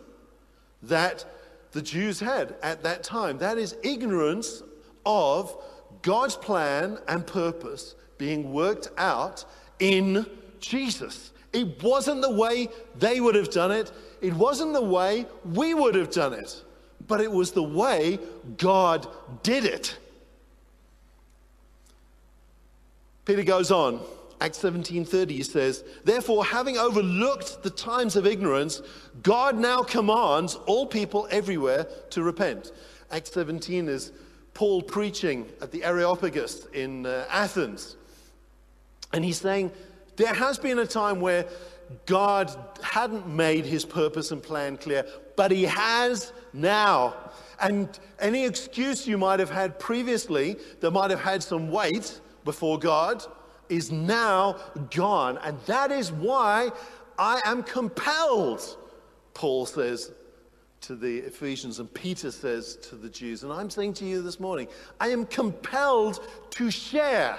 that 0.83 1.27
the 1.73 1.83
Jews 1.83 2.19
had 2.19 2.55
at 2.63 2.83
that 2.83 3.03
time. 3.03 3.37
That 3.39 3.59
is 3.59 3.77
ignorance 3.83 4.63
of 5.05 5.55
God's 6.01 6.37
plan 6.37 6.99
and 7.09 7.27
purpose 7.27 7.95
being 8.17 8.55
worked 8.55 8.89
out 8.97 9.45
in 9.79 10.25
Jesus. 10.61 11.33
It 11.53 11.83
wasn't 11.83 12.23
the 12.23 12.33
way 12.33 12.69
they 12.99 13.21
would 13.21 13.35
have 13.35 13.51
done 13.51 13.71
it. 13.71 13.93
It 14.21 14.33
wasn't 14.35 14.73
the 14.73 14.83
way 14.83 15.27
we 15.45 15.75
would 15.75 15.95
have 15.95 16.11
done 16.11 16.33
it. 16.33 16.63
But 17.07 17.21
it 17.21 17.31
was 17.31 17.53
the 17.53 17.63
way 17.63 18.19
God 18.57 19.07
did 19.43 19.65
it. 19.65 19.99
Peter 23.25 23.43
goes 23.43 23.71
on. 23.71 24.01
Acts 24.41 24.59
17:30 24.59 25.37
he 25.37 25.43
says, 25.45 25.85
"Therefore 26.05 26.45
having 26.45 26.77
overlooked 26.77 27.63
the 27.63 27.71
times 27.71 28.17
of 28.17 28.27
ignorance, 28.27 28.83
God 29.23 29.57
now 29.57 29.85
commands 29.85 30.57
all 30.67 30.87
people 30.87 31.29
everywhere 31.31 31.87
to 32.11 32.25
repent." 32.25 32.73
Acts 33.13 33.33
17 33.33 33.89
is 33.89 34.11
Paul 34.55 34.83
preaching 34.83 35.49
at 35.61 35.71
the 35.71 35.85
Areopagus 35.85 36.67
in 36.73 37.07
uh, 37.07 37.27
Athens. 37.31 37.97
And 39.13 39.25
he's 39.25 39.41
saying, 39.41 39.71
there 40.17 40.35
has 40.35 40.59
been 40.59 40.79
a 40.79 40.87
time 40.87 41.21
where 41.21 41.47
God 42.07 42.55
hadn't 42.83 43.27
made 43.27 43.65
his 43.65 43.85
purpose 43.85 44.31
and 44.31 44.43
plan 44.43 44.77
clear, 44.77 45.05
but 45.37 45.51
he 45.51 45.65
has 45.65 46.33
now. 46.53 47.15
And 47.61 47.99
any 48.19 48.45
excuse 48.45 49.07
you 49.07 49.19
might 49.19 49.41
have 49.41 49.51
had 49.51 49.79
previously 49.79 50.57
that 50.81 50.91
might 50.91 51.11
have 51.11 51.21
had 51.21 51.43
some 51.43 51.71
weight 51.71 52.21
before 52.45 52.79
God 52.79 53.25
is 53.69 53.93
now 53.93 54.57
gone. 54.91 55.39
And 55.39 55.59
that 55.67 55.91
is 55.91 56.13
why 56.13 56.71
I 57.19 57.41
am 57.45 57.63
compelled, 57.63 58.77
Paul 59.35 59.67
says 59.67 60.13
to 60.83 60.97
the 60.97 61.19
Ephesians, 61.19 61.79
and 61.79 61.93
Peter 61.95 62.31
says 62.33 62.77
to 62.89 62.97
the 62.97 63.09
Jews. 63.09 63.45
And 63.45 63.53
I'm 63.53 63.71
saying 63.71 63.95
to 63.95 64.05
you 64.05 64.21
this 64.21 64.41
morning, 64.41 64.67
I 64.99 65.09
am 65.09 65.27
compelled 65.27 66.21
to 66.51 66.71
share 66.71 67.39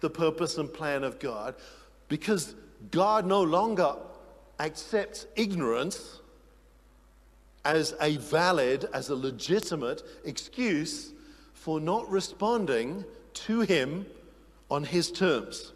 the 0.00 0.10
purpose 0.10 0.58
and 0.58 0.70
plan 0.72 1.02
of 1.04 1.18
God 1.18 1.54
because 2.12 2.54
God 2.90 3.24
no 3.24 3.42
longer 3.42 3.94
accepts 4.60 5.24
ignorance 5.34 6.20
as 7.64 7.94
a 8.02 8.18
valid, 8.18 8.86
as 8.92 9.08
a 9.08 9.14
legitimate 9.14 10.02
excuse 10.22 11.14
for 11.54 11.80
not 11.80 12.06
responding 12.10 13.06
to 13.32 13.60
Him 13.60 14.04
on 14.70 14.84
His 14.84 15.10
terms. 15.10 15.72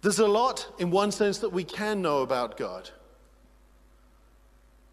There's 0.00 0.18
a 0.18 0.26
lot, 0.26 0.68
in 0.80 0.90
one 0.90 1.12
sense, 1.12 1.38
that 1.38 1.50
we 1.50 1.62
can 1.62 2.02
know 2.02 2.22
about 2.22 2.56
God. 2.56 2.90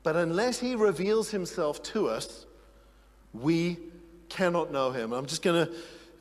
But 0.04 0.16
unless 0.16 0.60
He 0.60 0.76
reveals 0.76 1.32
Himself 1.32 1.82
to 1.94 2.08
us, 2.08 2.46
we 3.34 3.80
cannot 4.30 4.72
know 4.72 4.92
Him. 4.92 5.12
I'm 5.12 5.26
just 5.26 5.42
going 5.42 5.66
to 5.66 5.74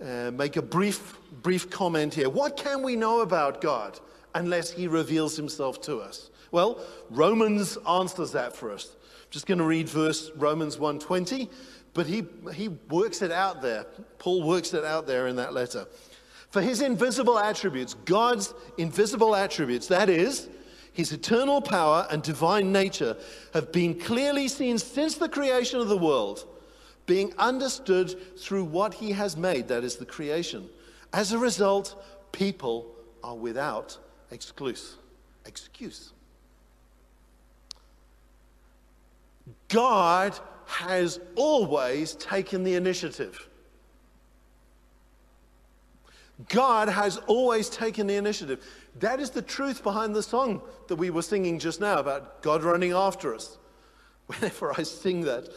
uh, 0.05 0.31
make 0.33 0.57
a 0.57 0.63
brief, 0.63 1.19
brief 1.43 1.71
comment 1.71 2.15
here. 2.15 2.31
What 2.31 2.57
can 2.57 2.83
we 2.83 2.97
know 2.97 3.21
about 3.21 3.61
God 3.61 3.99
unless 4.35 4.71
he 4.71 4.87
reveals 4.87 5.37
himself 5.37 5.81
to 5.83 5.99
us? 5.99 6.31
Well, 6.51 6.81
Romans 7.11 7.77
answers 7.89 8.33
that 8.33 8.55
for 8.57 8.71
us. 8.73 8.95
I'm 8.95 9.31
just 9.31 9.47
going 9.47 9.59
to 9.59 9.65
read 9.65 9.89
verse 9.89 10.31
Romans 10.37 10.77
1:20, 10.77 11.49
but 11.95 12.07
he, 12.07 12.25
he 12.55 12.69
works 12.69 13.23
it 13.23 13.33
out 13.33 13.61
there. 13.61 13.85
Paul 14.19 14.43
works 14.43 14.73
it 14.73 14.85
out 14.85 15.07
there 15.07 15.27
in 15.27 15.37
that 15.37 15.53
letter. 15.53 15.87
For 16.51 16.63
his 16.63 16.81
invisible 16.81 17.39
attributes, 17.39 17.95
God's 18.07 18.55
invisible 18.79 19.37
attributes, 19.37 19.87
that 19.89 20.09
is, 20.09 20.49
his 20.93 21.13
eternal 21.13 21.61
power 21.61 22.07
and 22.11 22.23
divine 22.23 22.73
nature, 22.73 23.17
have 23.53 23.71
been 23.71 23.99
clearly 23.99 24.49
seen 24.49 24.79
since 24.79 25.17
the 25.17 25.29
creation 25.29 25.79
of 25.81 25.89
the 25.89 25.99
world 25.99 26.47
being 27.09 27.33
understood 27.39 28.39
through 28.39 28.65
what 28.65 28.95
he 28.95 29.11
has 29.11 29.37
made, 29.37 29.67
that 29.67 29.83
is 29.83 29.97
the 29.97 30.05
creation. 30.05 30.69
As 31.13 31.33
a 31.33 31.39
result, 31.39 32.05
people 32.31 32.95
are 33.25 33.35
without 33.35 33.99
excuse. 34.31 34.99
Excuse. 35.47 36.13
God 39.69 40.39
has 40.67 41.19
always 41.35 42.13
taken 42.15 42.63
the 42.63 42.75
initiative. 42.75 43.49
God 46.51 46.91
has 46.91 47.17
always 47.27 47.71
taken 47.71 48.07
the 48.07 48.17
initiative. 48.17 48.63
That 49.01 49.19
is 49.19 49.31
the 49.31 49.43
truth 49.43 49.83
behind 49.83 50.15
the 50.15 50.23
song 50.23 50.61
that 50.89 50.97
we 50.97 51.09
were 51.09 51.23
singing 51.23 51.59
just 51.59 51.81
now 51.81 51.99
about 51.99 52.43
God 52.43 52.63
running 52.63 52.93
after 52.93 53.35
us. 53.35 53.57
Whenever 54.27 54.79
I 54.79 54.83
sing 54.83 55.23
that, 55.23 55.49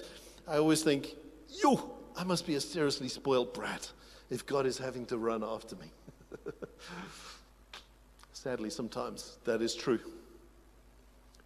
I 0.48 0.55
always 0.55 0.81
think, 0.81 1.17
Yo, 1.63 1.91
I 2.15 2.24
must 2.24 2.46
be 2.46 2.55
a 2.55 2.62
seriously 2.62 3.08
spoiled 3.08 3.53
brat 3.53 3.91
if 4.29 4.46
God 4.46 4.65
is 4.65 4.77
having 4.77 5.05
to 5.08 5.17
run 5.17 5.43
after 5.43 5.75
me. 5.75 5.91
Sadly, 8.34 8.70
sometimes 8.70 9.38
that 9.43 9.62
is 9.62 9.75
true. 9.75 10.00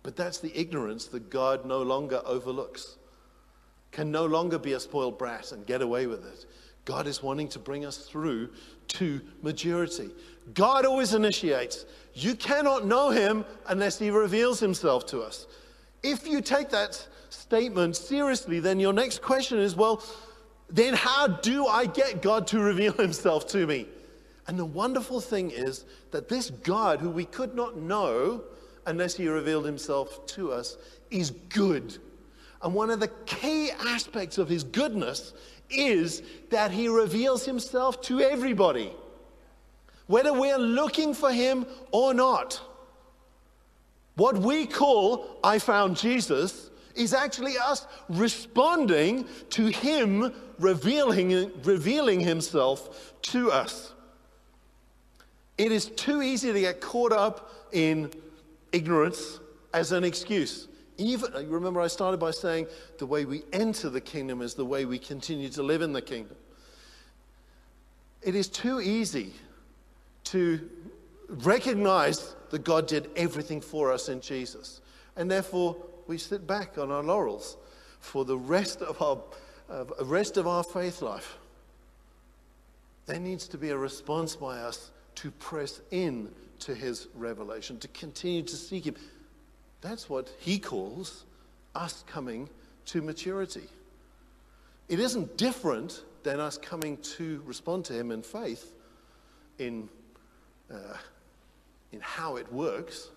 But 0.04 0.16
that's 0.16 0.40
the 0.40 0.58
ignorance 0.58 1.06
that 1.08 1.30
God 1.30 1.66
no 1.66 1.82
longer 1.82 2.22
overlooks, 2.26 2.98
can 3.92 4.12
no 4.12 4.26
longer 4.26 4.60
be 4.60 4.74
a 4.74 4.80
spoiled 4.80 5.18
brat 5.18 5.52
and 5.52 5.66
get 5.66 5.82
away 5.82 6.06
with 6.06 6.26
it. 6.26 6.46
God 6.86 7.08
is 7.08 7.24
wanting 7.24 7.48
to 7.50 7.60
bring 7.60 7.86
us 7.86 7.98
through 7.98 8.50
to 8.90 9.20
maturity. 9.42 10.12
God 10.54 10.86
always 10.86 11.16
initiates. 11.16 11.86
You 12.14 12.36
cannot 12.36 12.86
know 12.86 13.10
him 13.10 13.44
unless 13.68 13.98
he 13.98 14.12
reveals 14.12 14.60
himself 14.60 15.08
to 15.08 15.22
us. 15.22 15.48
If 16.04 16.28
you 16.28 16.40
take 16.40 16.70
that 16.70 17.08
statement 17.36 17.96
seriously, 17.96 18.60
then 18.60 18.80
your 18.80 18.94
next 18.94 19.22
question 19.22 19.60
is 19.60 19.76
well, 19.76 20.04
then 20.70 20.94
how 20.94 21.28
do 21.28 21.68
I 21.68 21.86
get 21.86 22.22
God 22.22 22.48
to 22.48 22.60
reveal 22.60 22.94
himself 22.98 23.48
to 23.50 23.68
me? 23.68 23.88
And 24.48 24.60
the 24.60 24.66
wonderful 24.66 25.22
thing 25.22 25.52
is 25.52 25.86
that 26.12 26.30
this 26.30 26.50
God, 26.50 27.00
who 27.00 27.10
we 27.10 27.26
could 27.26 27.56
not 27.56 27.78
know 27.78 28.44
unless 28.86 29.16
he 29.16 29.28
revealed 29.28 29.66
himself 29.66 30.26
to 30.28 30.52
us, 30.52 30.78
is 31.10 31.32
good. 31.32 31.98
And 32.62 32.74
one 32.74 32.90
of 32.90 33.00
the 33.00 33.08
key 33.26 33.72
aspects 33.72 34.38
of 34.38 34.48
his 34.48 34.64
goodness 34.64 35.34
is 35.70 36.22
that 36.52 36.72
he 36.72 36.88
reveals 36.88 37.46
himself 37.46 38.02
to 38.04 38.22
everybody, 38.22 38.92
whether 40.08 40.32
we're 40.32 40.60
looking 40.60 41.14
for 41.14 41.32
him 41.32 41.66
or 41.92 42.14
not. 42.14 42.62
What 44.16 44.38
we 44.38 44.66
call, 44.66 45.40
I 45.44 45.60
found 45.60 45.98
Jesus, 45.98 46.70
is 46.96 47.14
actually 47.14 47.58
us 47.58 47.86
responding 48.10 49.26
to 49.52 49.68
him 49.68 50.34
revealing, 50.60 51.52
revealing 51.64 52.20
himself 52.20 53.14
to 53.22 53.52
us. 53.52 53.94
It 55.58 55.72
is 55.72 55.86
too 55.88 56.22
easy 56.22 56.52
to 56.52 56.60
get 56.60 56.82
caught 56.82 57.12
up 57.12 57.52
in 57.72 58.12
ignorance 58.72 59.40
as 59.74 59.92
an 59.92 60.04
excuse. 60.04 60.68
Even 60.98 61.32
you 61.34 61.50
remember, 61.50 61.82
I 61.82 61.88
started 61.88 62.18
by 62.18 62.32
saying 62.32 62.68
the 62.98 63.06
way 63.06 63.26
we 63.26 63.44
enter 63.52 63.90
the 63.90 64.02
kingdom 64.02 64.42
is 64.42 64.54
the 64.54 64.66
way 64.66 64.86
we 64.86 64.98
continue 64.98 65.50
to 65.50 65.64
live 65.64 65.82
in 65.82 65.94
the 65.94 66.02
kingdom. 66.02 66.38
It 68.22 68.36
is 68.36 68.48
too 68.48 68.80
easy 68.82 69.34
to 70.26 70.70
recognize 71.30 72.36
that 72.50 72.64
God 72.64 72.88
did 72.88 73.10
everything 73.16 73.62
for 73.62 73.92
us 73.92 74.10
in 74.10 74.22
Jesus, 74.22 74.82
and 75.16 75.30
therefore 75.30 75.76
we 76.08 76.18
sit 76.18 76.46
back 76.46 76.78
on 76.78 76.92
our 76.92 77.04
laurels 77.04 77.58
for 78.00 78.26
the 78.26 78.38
rest 78.38 78.82
of 78.82 79.02
our 79.02 79.18
uh, 79.70 79.86
rest 80.04 80.38
of 80.38 80.48
our 80.48 80.64
faith 80.64 81.02
life. 81.02 81.38
There 83.08 83.20
needs 83.20 83.48
to 83.50 83.58
be 83.58 83.70
a 83.70 83.78
response 83.78 84.36
by 84.36 84.60
us 84.60 84.92
to 85.16 85.32
press 85.32 85.82
in 85.92 86.30
to 86.60 86.76
His 86.76 87.08
revelation, 87.16 87.80
to 87.80 87.88
continue 87.90 88.44
to 88.44 88.56
seek 88.56 88.86
Him. 88.86 88.96
That's 89.86 90.10
what 90.10 90.34
he 90.40 90.58
calls 90.58 91.26
us 91.76 92.04
coming 92.08 92.50
to 92.88 93.04
maturity. 93.04 93.68
It 94.90 95.00
isn't 95.00 95.38
different 95.38 96.04
than 96.24 96.40
us 96.40 96.58
coming 96.58 96.98
to 97.18 97.44
respond 97.46 97.86
to 97.86 97.94
him 97.94 98.10
in 98.10 98.24
faith 98.24 98.74
in, 99.60 99.88
uh, 100.74 100.98
in 101.92 102.00
how 102.00 102.38
it 102.38 102.52
works, 102.52 103.12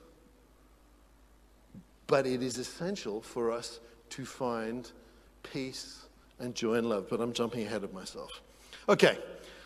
but 2.08 2.26
it 2.26 2.42
is 2.42 2.58
essential 2.58 3.20
for 3.20 3.52
us 3.52 3.78
to 4.10 4.24
find 4.24 4.90
peace 5.44 6.02
and 6.40 6.54
joy 6.54 6.74
and 6.74 6.88
love. 6.88 7.06
But 7.08 7.20
I'm 7.20 7.32
jumping 7.32 7.64
ahead 7.64 7.84
of 7.84 7.92
myself. 7.92 8.42
Okay, 8.88 9.16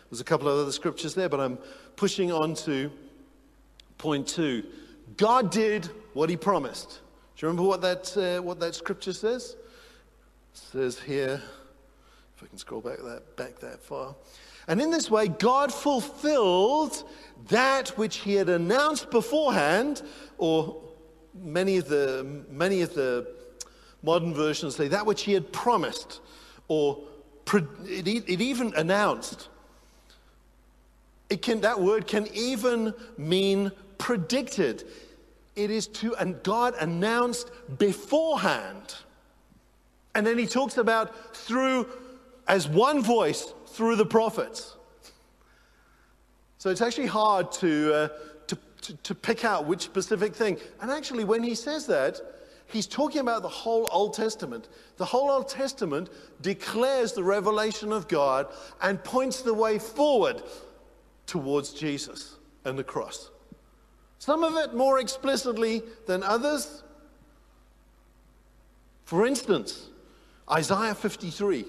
there's 0.09 0.21
a 0.21 0.25
couple 0.25 0.47
of 0.47 0.59
other 0.59 0.71
scriptures 0.71 1.15
there, 1.15 1.29
but 1.29 1.39
I'm 1.39 1.57
pushing 1.95 2.31
on 2.31 2.53
to 2.55 2.91
point 3.97 4.27
two. 4.27 4.63
God 5.17 5.49
did 5.49 5.89
what 6.13 6.29
he 6.29 6.37
promised. 6.37 6.99
Do 7.35 7.45
you 7.45 7.47
remember 7.47 7.67
what 7.67 7.81
that, 7.81 8.17
uh, 8.17 8.41
what 8.41 8.59
that 8.59 8.75
scripture 8.75 9.13
says? 9.13 9.55
It 10.53 10.57
says 10.57 10.99
here, 10.99 11.41
if 12.35 12.43
I 12.43 12.47
can 12.47 12.57
scroll 12.57 12.81
back 12.81 12.99
that, 12.99 13.35
back 13.37 13.59
that 13.59 13.81
far. 13.81 14.15
And 14.67 14.81
in 14.81 14.91
this 14.91 15.09
way, 15.09 15.27
God 15.27 15.73
fulfilled 15.73 17.03
that 17.49 17.89
which 17.97 18.17
he 18.17 18.33
had 18.35 18.49
announced 18.49 19.09
beforehand, 19.11 20.03
or 20.37 20.81
many 21.33 21.77
of 21.77 21.87
the, 21.87 22.43
many 22.49 22.81
of 22.81 22.93
the 22.93 23.27
modern 24.01 24.33
versions 24.33 24.75
say 24.75 24.87
that 24.89 25.05
which 25.05 25.23
he 25.23 25.33
had 25.33 25.51
promised, 25.51 26.19
or 26.67 26.99
it, 27.51 28.07
it 28.07 28.41
even 28.41 28.73
announced. 28.75 29.49
It 31.29 31.41
can, 31.41 31.61
that 31.61 31.79
word 31.79 32.07
can 32.07 32.27
even 32.33 32.93
mean 33.17 33.71
predicted. 33.97 34.83
It 35.55 35.71
is 35.71 35.87
to, 35.87 36.15
and 36.15 36.41
God 36.43 36.75
announced 36.79 37.49
beforehand. 37.77 38.95
And 40.15 40.27
then 40.27 40.37
he 40.37 40.45
talks 40.45 40.77
about 40.77 41.35
through, 41.35 41.87
as 42.47 42.67
one 42.67 43.01
voice, 43.01 43.53
through 43.67 43.95
the 43.95 44.05
prophets. 44.05 44.75
So 46.59 46.69
it's 46.69 46.81
actually 46.81 47.07
hard 47.07 47.51
to, 47.53 47.93
uh, 47.93 48.07
to, 48.83 48.95
to, 48.97 49.15
pick 49.15 49.43
out 49.43 49.65
which 49.65 49.81
specific 49.81 50.35
thing. 50.35 50.57
And 50.81 50.91
actually, 50.91 51.23
when 51.23 51.43
he 51.43 51.55
says 51.55 51.87
that, 51.87 52.19
he's 52.67 52.87
talking 52.87 53.21
about 53.21 53.41
the 53.41 53.49
whole 53.49 53.87
Old 53.91 54.13
Testament. 54.13 54.69
The 54.97 55.05
whole 55.05 55.29
Old 55.29 55.49
Testament 55.49 56.09
declares 56.41 57.13
the 57.13 57.23
revelation 57.23 57.91
of 57.91 58.07
God 58.07 58.47
and 58.81 59.03
points 59.03 59.41
the 59.41 59.53
way 59.53 59.79
forward 59.79 60.43
towards 61.25 61.73
Jesus 61.73 62.35
and 62.65 62.77
the 62.77 62.83
cross. 62.83 63.31
Some 64.19 64.43
of 64.43 64.55
it 64.55 64.73
more 64.73 64.99
explicitly 64.99 65.83
than 66.05 66.23
others. 66.23 66.83
For 69.05 69.25
instance, 69.27 69.89
Isaiah 70.49 70.95
53 70.95 71.65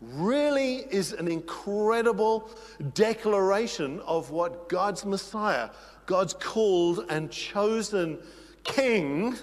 really 0.00 0.76
is 0.90 1.12
an 1.12 1.28
incredible 1.28 2.50
declaration 2.94 4.00
of 4.00 4.30
what 4.30 4.68
God's 4.68 5.04
Messiah, 5.04 5.70
God's 6.10 6.34
called 6.34 7.06
and 7.08 7.30
chosen 7.30 8.18
King, 8.64 9.36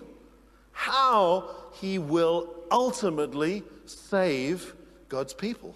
how 0.73 1.49
he 1.71 1.97
will 1.97 2.53
ultimately 2.69 3.63
save 3.85 4.75
God's 5.07 5.33
people. 5.33 5.73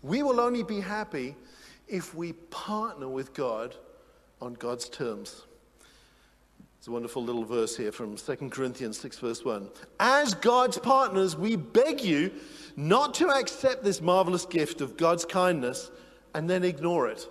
We 0.00 0.22
will 0.22 0.38
only 0.38 0.62
be 0.62 0.78
happy 0.78 1.34
if 1.88 2.14
we 2.14 2.34
partner 2.34 3.08
with 3.08 3.34
God 3.34 3.74
on 4.40 4.54
God's 4.54 4.88
terms. 4.88 5.42
It's 6.78 6.86
a 6.86 6.92
wonderful 6.92 7.24
little 7.24 7.44
verse 7.44 7.76
here 7.76 7.90
from 7.90 8.14
2 8.14 8.36
Corinthians 8.48 8.96
6, 9.00 9.18
verse 9.18 9.44
1. 9.44 9.70
As 9.98 10.34
God's 10.34 10.78
partners, 10.78 11.36
we 11.36 11.56
beg 11.56 12.00
you 12.00 12.30
not 12.76 13.12
to 13.14 13.28
accept 13.30 13.82
this 13.82 14.00
marvelous 14.00 14.46
gift 14.46 14.80
of 14.80 14.96
God's 14.96 15.24
kindness 15.24 15.90
and 16.32 16.48
then 16.48 16.62
ignore 16.62 17.08
it. 17.08 17.28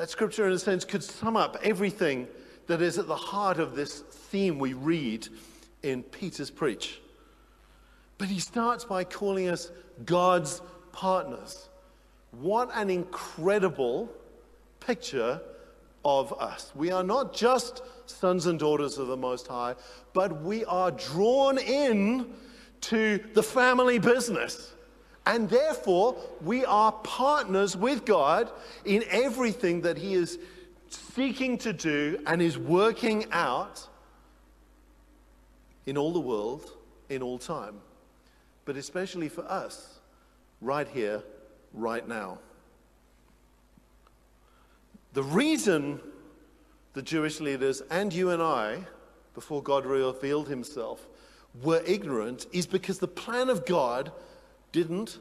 That 0.00 0.08
scripture, 0.08 0.46
in 0.46 0.54
a 0.54 0.58
sense, 0.58 0.86
could 0.86 1.04
sum 1.04 1.36
up 1.36 1.58
everything 1.62 2.26
that 2.68 2.80
is 2.80 2.96
at 2.96 3.06
the 3.06 3.14
heart 3.14 3.58
of 3.58 3.76
this 3.76 4.00
theme 4.00 4.58
we 4.58 4.72
read 4.72 5.28
in 5.82 6.02
Peter's 6.04 6.50
preach. 6.50 7.02
But 8.16 8.28
he 8.28 8.40
starts 8.40 8.82
by 8.82 9.04
calling 9.04 9.48
us 9.48 9.70
God's 10.06 10.62
partners. 10.92 11.68
What 12.30 12.70
an 12.72 12.88
incredible 12.88 14.10
picture 14.80 15.38
of 16.02 16.32
us. 16.40 16.72
We 16.74 16.90
are 16.90 17.04
not 17.04 17.34
just 17.34 17.82
sons 18.06 18.46
and 18.46 18.58
daughters 18.58 18.96
of 18.96 19.06
the 19.06 19.18
Most 19.18 19.48
High, 19.48 19.74
but 20.14 20.40
we 20.40 20.64
are 20.64 20.92
drawn 20.92 21.58
in 21.58 22.32
to 22.80 23.22
the 23.34 23.42
family 23.42 23.98
business. 23.98 24.72
And 25.26 25.48
therefore, 25.48 26.16
we 26.42 26.64
are 26.64 26.92
partners 26.92 27.76
with 27.76 28.04
God 28.04 28.50
in 28.84 29.04
everything 29.10 29.82
that 29.82 29.98
He 29.98 30.14
is 30.14 30.38
seeking 30.88 31.58
to 31.58 31.72
do 31.72 32.20
and 32.26 32.40
is 32.40 32.58
working 32.58 33.26
out 33.30 33.86
in 35.86 35.96
all 35.96 36.12
the 36.12 36.20
world, 36.20 36.72
in 37.08 37.22
all 37.22 37.38
time. 37.38 37.80
But 38.64 38.76
especially 38.76 39.28
for 39.28 39.44
us, 39.44 40.00
right 40.60 40.88
here 40.88 41.22
right 41.72 42.06
now. 42.06 42.38
The 45.12 45.22
reason 45.22 46.00
the 46.92 47.02
Jewish 47.02 47.40
leaders 47.40 47.82
and 47.90 48.12
you 48.12 48.30
and 48.30 48.42
I, 48.42 48.84
before 49.34 49.62
God 49.62 49.86
revealed 49.86 50.48
himself, 50.48 51.06
were 51.62 51.82
ignorant 51.86 52.46
is 52.52 52.66
because 52.66 52.98
the 52.98 53.08
plan 53.08 53.48
of 53.48 53.66
God 53.66 54.12
didn't 54.72 55.18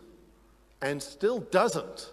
and 0.81 1.01
still 1.01 1.39
doesn't, 1.39 2.11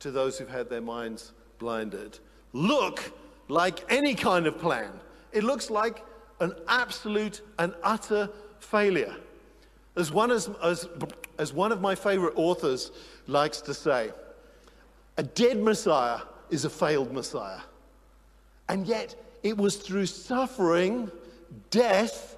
to 0.00 0.10
those 0.10 0.38
who've 0.38 0.48
had 0.48 0.68
their 0.68 0.80
minds 0.80 1.32
blinded, 1.58 2.18
look 2.52 3.12
like 3.48 3.84
any 3.90 4.14
kind 4.14 4.46
of 4.46 4.58
plan. 4.58 4.90
It 5.32 5.44
looks 5.44 5.70
like 5.70 6.04
an 6.40 6.54
absolute 6.68 7.40
and 7.58 7.74
utter 7.82 8.28
failure. 8.58 9.14
As 9.96 10.10
one, 10.10 10.30
as, 10.30 10.50
as, 10.62 10.88
as 11.38 11.52
one 11.52 11.72
of 11.72 11.80
my 11.80 11.94
favorite 11.94 12.34
authors 12.36 12.90
likes 13.26 13.60
to 13.62 13.74
say, 13.74 14.10
A 15.16 15.22
dead 15.22 15.62
Messiah 15.62 16.20
is 16.50 16.64
a 16.64 16.70
failed 16.70 17.12
Messiah. 17.12 17.60
And 18.68 18.86
yet, 18.86 19.14
it 19.42 19.56
was 19.56 19.76
through 19.76 20.06
suffering, 20.06 21.10
death, 21.70 22.36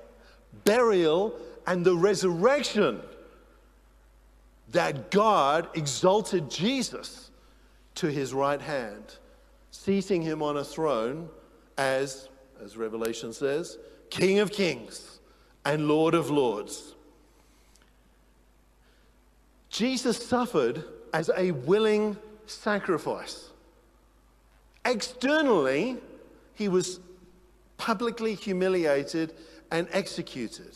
burial, 0.64 1.38
and 1.66 1.84
the 1.84 1.96
resurrection 1.96 3.00
that 4.70 5.10
God 5.10 5.68
exalted 5.74 6.50
Jesus 6.50 7.30
to 7.96 8.08
his 8.08 8.34
right 8.34 8.60
hand, 8.60 9.16
seating 9.70 10.22
him 10.22 10.42
on 10.42 10.56
a 10.56 10.64
throne 10.64 11.28
as, 11.78 12.28
as 12.62 12.76
Revelation 12.76 13.32
says, 13.32 13.78
King 14.10 14.38
of 14.38 14.50
kings 14.50 15.18
and 15.64 15.88
Lord 15.88 16.14
of 16.14 16.30
lords. 16.30 16.94
Jesus 19.68 20.24
suffered 20.24 20.84
as 21.12 21.30
a 21.36 21.50
willing 21.50 22.16
sacrifice. 22.46 23.50
Externally, 24.84 25.98
he 26.54 26.68
was 26.68 27.00
publicly 27.76 28.34
humiliated 28.34 29.34
and 29.70 29.88
executed. 29.92 30.72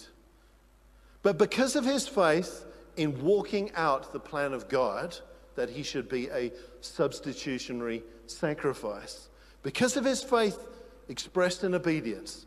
But 1.23 1.39
because 1.39 1.77
of 1.77 1.85
his 1.85 2.09
faith 2.09 2.65
in 3.01 3.23
walking 3.23 3.71
out 3.77 4.13
the 4.13 4.21
plan 4.21 4.53
of 4.53 4.69
God, 4.69 5.17
that 5.55 5.71
he 5.71 5.83
should 5.83 6.07
be 6.07 6.29
a 6.29 6.53
substitutionary 6.83 8.03
sacrifice, 8.27 9.31
because 9.63 9.97
of 9.97 10.05
his 10.05 10.23
faith 10.23 10.69
expressed 11.09 11.65
in 11.65 11.75
obedience, 11.75 12.45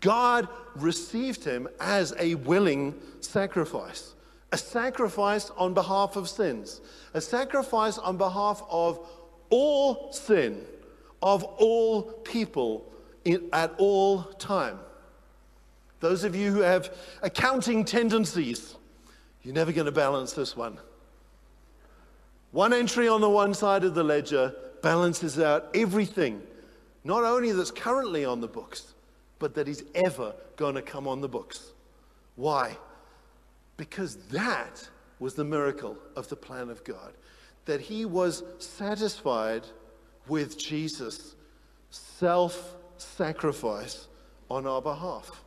God 0.00 0.48
received 0.74 1.44
him 1.44 1.68
as 1.80 2.14
a 2.18 2.34
willing 2.34 2.94
sacrifice, 3.20 4.14
a 4.52 4.56
sacrifice 4.56 5.50
on 5.50 5.74
behalf 5.74 6.16
of 6.16 6.30
sins, 6.30 6.80
a 7.12 7.20
sacrifice 7.20 7.98
on 7.98 8.16
behalf 8.16 8.62
of 8.70 9.06
all 9.50 10.12
sin, 10.14 10.64
of 11.20 11.44
all 11.44 12.02
people 12.02 12.90
in, 13.26 13.50
at 13.52 13.74
all 13.76 14.22
time. 14.38 14.78
Those 16.00 16.24
of 16.24 16.34
you 16.34 16.52
who 16.52 16.60
have 16.60 16.94
accounting 17.20 17.84
tendencies, 17.84 18.76
you're 19.42 19.54
never 19.54 19.72
going 19.72 19.86
to 19.86 19.92
balance 19.92 20.32
this 20.32 20.56
one. 20.56 20.78
One 22.52 22.72
entry 22.72 23.08
on 23.08 23.20
the 23.20 23.28
one 23.28 23.54
side 23.54 23.84
of 23.84 23.94
the 23.94 24.04
ledger 24.04 24.54
balances 24.82 25.38
out 25.38 25.68
everything, 25.74 26.42
not 27.04 27.24
only 27.24 27.52
that's 27.52 27.70
currently 27.70 28.24
on 28.24 28.40
the 28.40 28.48
books, 28.48 28.94
but 29.38 29.54
that 29.54 29.68
is 29.68 29.84
ever 29.94 30.34
going 30.56 30.74
to 30.74 30.82
come 30.82 31.06
on 31.06 31.20
the 31.20 31.28
books. 31.28 31.72
Why? 32.36 32.76
Because 33.76 34.16
that 34.28 34.88
was 35.18 35.34
the 35.34 35.44
miracle 35.44 35.96
of 36.16 36.28
the 36.28 36.36
plan 36.36 36.68
of 36.68 36.84
God. 36.84 37.12
That 37.64 37.80
he 37.80 38.04
was 38.04 38.42
satisfied 38.58 39.66
with 40.26 40.58
Jesus' 40.58 41.34
self 41.90 42.76
sacrifice 42.98 44.08
on 44.50 44.66
our 44.66 44.82
behalf 44.82 45.42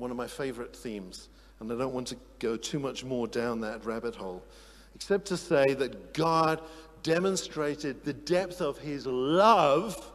one 0.00 0.10
of 0.10 0.16
my 0.16 0.26
favorite 0.26 0.74
themes, 0.74 1.28
and 1.60 1.70
I 1.70 1.76
don't 1.76 1.92
want 1.92 2.08
to 2.08 2.16
go 2.38 2.56
too 2.56 2.78
much 2.78 3.04
more 3.04 3.26
down 3.26 3.60
that 3.60 3.84
rabbit 3.84 4.14
hole, 4.14 4.42
except 4.94 5.26
to 5.26 5.36
say 5.36 5.74
that 5.74 6.14
God 6.14 6.62
demonstrated 7.02 8.02
the 8.04 8.14
depth 8.14 8.60
of 8.60 8.78
his 8.78 9.06
love 9.06 10.10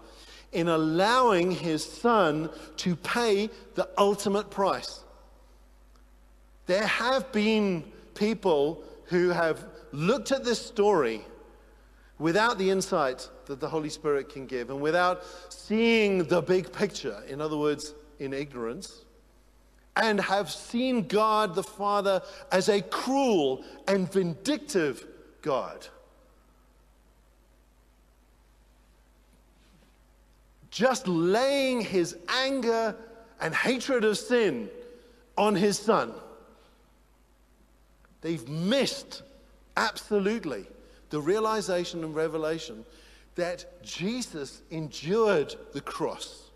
in 0.52 0.68
allowing 0.68 1.52
his 1.52 1.86
son 1.86 2.50
to 2.78 2.96
pay 2.96 3.50
the 3.76 3.88
ultimate 3.98 4.50
price. 4.50 5.02
There 6.66 6.88
have 6.88 7.32
been 7.32 7.84
people 8.16 8.84
who 9.06 9.30
have 9.30 9.66
looked 9.92 10.32
at 10.32 10.44
this 10.44 10.60
story 10.60 11.22
without 12.18 12.58
the 12.58 12.72
insight 12.72 13.30
that 13.46 13.60
the 13.60 13.70
Holy 13.70 13.90
Spirit 13.90 14.30
can 14.30 14.48
give 14.48 14.70
and 14.72 14.82
without 14.82 15.24
seeing 15.50 16.24
the 16.24 16.42
big 16.42 16.72
picture, 16.72 17.22
in 17.28 17.40
other 17.40 17.58
words, 17.58 17.94
in 18.20 18.34
ignorance, 18.34 19.06
and 19.96 20.20
have 20.20 20.52
seen 20.52 21.08
God 21.08 21.56
the 21.56 21.64
Father 21.64 22.22
as 22.52 22.70
a 22.70 22.82
cruel 22.82 23.64
and 23.88 24.12
vindictive 24.12 25.06
God. 25.42 25.88
Just 30.70 31.08
laying 31.08 31.80
his 31.80 32.18
anger 32.28 32.96
and 33.40 33.56
hatred 33.56 34.04
of 34.04 34.18
sin 34.18 34.70
on 35.38 35.56
his 35.56 35.80
son. 35.80 36.14
They've 38.22 38.48
missed 38.50 39.22
absolutely 39.78 40.66
the 41.10 41.22
realization 41.22 42.04
and 42.04 42.14
revelation 42.14 42.84
that 43.36 43.84
Jesus 43.84 44.62
endured 44.72 45.56
the 45.74 45.82
cross 45.82 46.50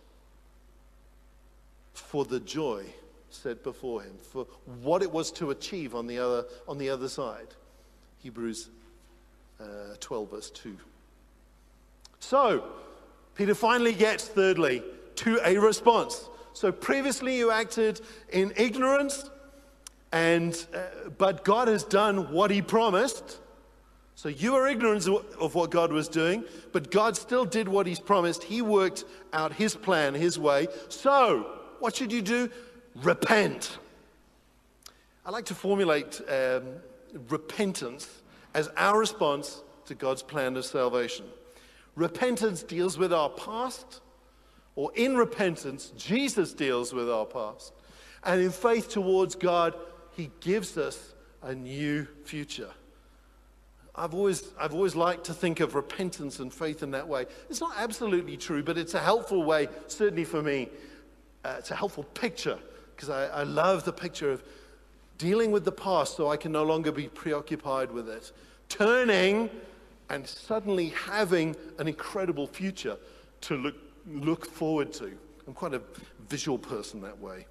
for 1.93 2.25
the 2.25 2.39
joy 2.39 2.86
set 3.30 3.63
before 3.63 4.02
him, 4.02 4.18
for 4.22 4.46
what 4.82 5.02
it 5.02 5.12
was 5.12 5.32
to 5.34 5.52
achieve 5.52 5.96
on 5.96 6.08
the 6.08 6.20
other, 6.20 6.46
on 6.68 6.78
the 6.78 6.89
other 6.89 7.10
side. 7.10 7.48
Hebrews 8.20 8.70
uh, 9.60 9.96
12, 10.00 10.32
verse 10.32 10.50
2. 10.52 10.78
So, 12.20 12.63
Peter 13.36 13.56
finally 13.56 13.94
gets, 13.94 14.28
thirdly, 14.28 14.84
to 15.15 15.39
a 15.44 15.58
response. 15.58 16.30
So, 16.54 16.72
previously 16.72 17.38
you 17.38 17.52
acted 17.52 18.02
in 18.32 18.54
ignorance, 18.58 19.30
and, 20.12 20.54
uh, 20.74 21.10
but 21.18 21.44
God 21.44 21.68
has 21.68 21.84
done 21.84 22.32
what 22.32 22.52
he 22.52 22.62
promised. 22.62 23.39
So 24.20 24.28
you 24.28 24.52
were 24.52 24.68
ignorant 24.68 25.08
of 25.08 25.56
what 25.56 25.72
God 25.72 25.94
was 25.94 26.10
doing, 26.10 26.44
but 26.74 26.92
God 26.92 27.15
still 27.15 27.46
did 27.46 27.70
what 27.70 27.88
he's 27.88 28.02
promised. 28.02 28.44
He 28.44 28.62
worked 28.62 29.06
out 29.32 29.54
his 29.54 29.78
plan, 29.78 30.13
his 30.13 30.38
way. 30.38 30.68
So, 30.89 31.60
what 31.80 31.96
should 31.96 32.12
you 32.12 32.22
do? 32.22 32.50
Repent. 32.95 33.78
I 35.25 35.32
like 35.32 35.45
to 35.45 35.56
formulate 35.56 36.21
um, 36.28 36.63
repentance 37.30 38.10
as 38.54 38.69
our 38.78 38.97
response 38.97 39.62
to 39.86 39.95
God's 39.95 40.23
plan 40.23 40.58
of 40.58 40.65
salvation. 40.65 41.25
Repentance 41.95 42.63
deals 42.63 42.97
with 42.97 43.13
our 43.13 43.30
past, 43.30 44.02
or 44.75 44.91
in 44.95 45.17
repentance, 45.17 45.91
Jesus 45.97 46.54
deals 46.54 46.93
with 46.93 47.10
our 47.10 47.25
past. 47.25 47.73
And 48.23 48.41
in 48.41 48.52
faith 48.52 48.89
towards 48.89 49.36
God, 49.36 49.75
He 50.15 50.32
gives 50.39 50.78
us 50.78 51.13
a 51.41 51.54
new 51.54 52.08
future. 52.23 52.69
I've 53.95 54.13
always, 54.13 54.43
I've 54.60 54.73
always 54.73 54.95
liked 54.95 55.25
to 55.25 55.34
think 55.34 55.60
of 55.60 55.75
repentance 55.75 56.39
and 56.39 56.54
faith 56.54 56.84
in 56.84 56.91
that 56.91 57.08
way. 57.08 57.25
It's 57.49 57.60
not 57.60 57.73
absolutely 57.78 58.38
true, 58.38 58.63
but 58.63 58.78
it's 58.78 58.93
a 58.93 58.99
helpful 58.99 59.43
way, 59.43 59.67
certainly 59.88 60.23
for 60.23 60.41
me. 60.41 60.69
Uh, 61.43 61.56
it's 61.58 61.71
a 61.71 61.75
helpful 61.75 62.04
picture 62.04 62.60
because 63.00 63.10
I, 63.10 63.28
I 63.28 63.44
love 63.44 63.86
the 63.86 63.94
picture 63.94 64.30
of 64.30 64.44
dealing 65.18 65.52
with 65.52 65.64
the 65.64 65.72
past 65.72 66.18
so 66.18 66.30
I 66.30 66.36
can 66.36 66.52
no 66.52 66.64
longer 66.64 66.92
be 66.92 67.08
preoccupied 67.08 67.92
with 67.92 68.10
it. 68.10 68.34
Turning 68.68 69.50
and 70.10 70.28
suddenly 70.28 70.90
having 70.90 71.56
an 71.78 71.88
incredible 71.88 72.46
future 72.46 72.98
to 73.42 73.56
look, 73.56 73.76
look 74.06 74.46
forward 74.46 74.92
to. 74.94 75.14
I'm 75.48 75.54
quite 75.54 75.74
a 75.74 75.82
visual 76.28 76.58
person 76.58 77.00
that 77.04 77.18
way. 77.20 77.46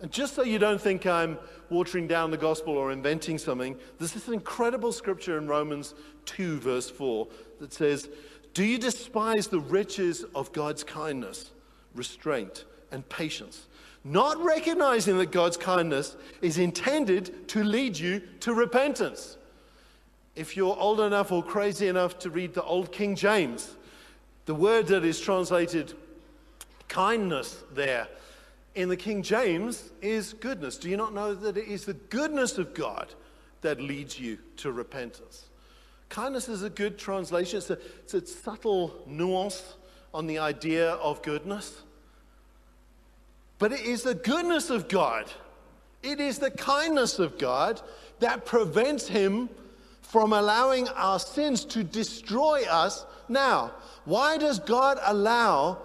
And 0.00 0.12
just 0.12 0.36
so 0.36 0.44
you 0.44 0.60
don't 0.60 0.80
think 0.80 1.06
I'm 1.06 1.38
watering 1.68 2.06
down 2.06 2.30
the 2.30 2.36
gospel 2.36 2.74
or 2.78 2.92
inventing 2.92 3.38
something, 3.38 3.76
there's 3.98 4.12
this 4.12 4.28
incredible 4.28 4.92
scripture 4.92 5.38
in 5.38 5.48
Romans 5.48 5.92
2, 6.26 6.60
verse 6.60 6.88
4, 6.88 7.26
that 7.58 7.72
says, 7.72 8.08
Do 8.54 8.64
you 8.64 8.78
despise 8.78 9.48
the 9.48 9.58
riches 9.58 10.24
of 10.36 10.52
God's 10.52 10.84
kindness, 10.84 11.50
restraint, 11.96 12.64
and 12.92 13.08
patience? 13.08 13.66
Not 14.04 14.42
recognizing 14.42 15.18
that 15.18 15.30
God's 15.30 15.56
kindness 15.56 16.16
is 16.40 16.58
intended 16.58 17.48
to 17.48 17.62
lead 17.62 17.98
you 17.98 18.20
to 18.40 18.52
repentance. 18.52 19.36
If 20.34 20.56
you're 20.56 20.76
old 20.76 21.00
enough 21.00 21.30
or 21.30 21.42
crazy 21.42 21.88
enough 21.88 22.18
to 22.20 22.30
read 22.30 22.54
the 22.54 22.64
Old 22.64 22.90
King 22.90 23.14
James, 23.14 23.76
the 24.46 24.54
word 24.54 24.86
that 24.88 25.04
is 25.04 25.20
translated 25.20 25.94
kindness 26.88 27.62
there 27.72 28.08
in 28.74 28.88
the 28.88 28.96
King 28.96 29.22
James 29.22 29.90
is 30.00 30.32
goodness. 30.32 30.78
Do 30.78 30.88
you 30.88 30.96
not 30.96 31.12
know 31.14 31.34
that 31.34 31.56
it 31.56 31.68
is 31.68 31.84
the 31.84 31.94
goodness 31.94 32.58
of 32.58 32.74
God 32.74 33.14
that 33.60 33.80
leads 33.80 34.18
you 34.18 34.38
to 34.58 34.72
repentance? 34.72 35.44
Kindness 36.08 36.48
is 36.48 36.62
a 36.62 36.70
good 36.70 36.98
translation, 36.98 37.58
it's 37.58 37.70
a, 37.70 37.78
it's 38.02 38.14
a 38.14 38.26
subtle 38.26 39.02
nuance 39.06 39.74
on 40.12 40.26
the 40.26 40.38
idea 40.38 40.90
of 40.92 41.22
goodness. 41.22 41.82
But 43.62 43.70
it 43.70 43.82
is 43.82 44.02
the 44.02 44.16
goodness 44.16 44.70
of 44.70 44.88
God, 44.88 45.30
it 46.02 46.18
is 46.18 46.40
the 46.40 46.50
kindness 46.50 47.20
of 47.20 47.38
God 47.38 47.80
that 48.18 48.44
prevents 48.44 49.06
Him 49.06 49.48
from 50.00 50.32
allowing 50.32 50.88
our 50.88 51.20
sins 51.20 51.64
to 51.66 51.84
destroy 51.84 52.64
us 52.68 53.06
now. 53.28 53.70
Why 54.04 54.36
does 54.36 54.58
God 54.58 54.98
allow 55.06 55.78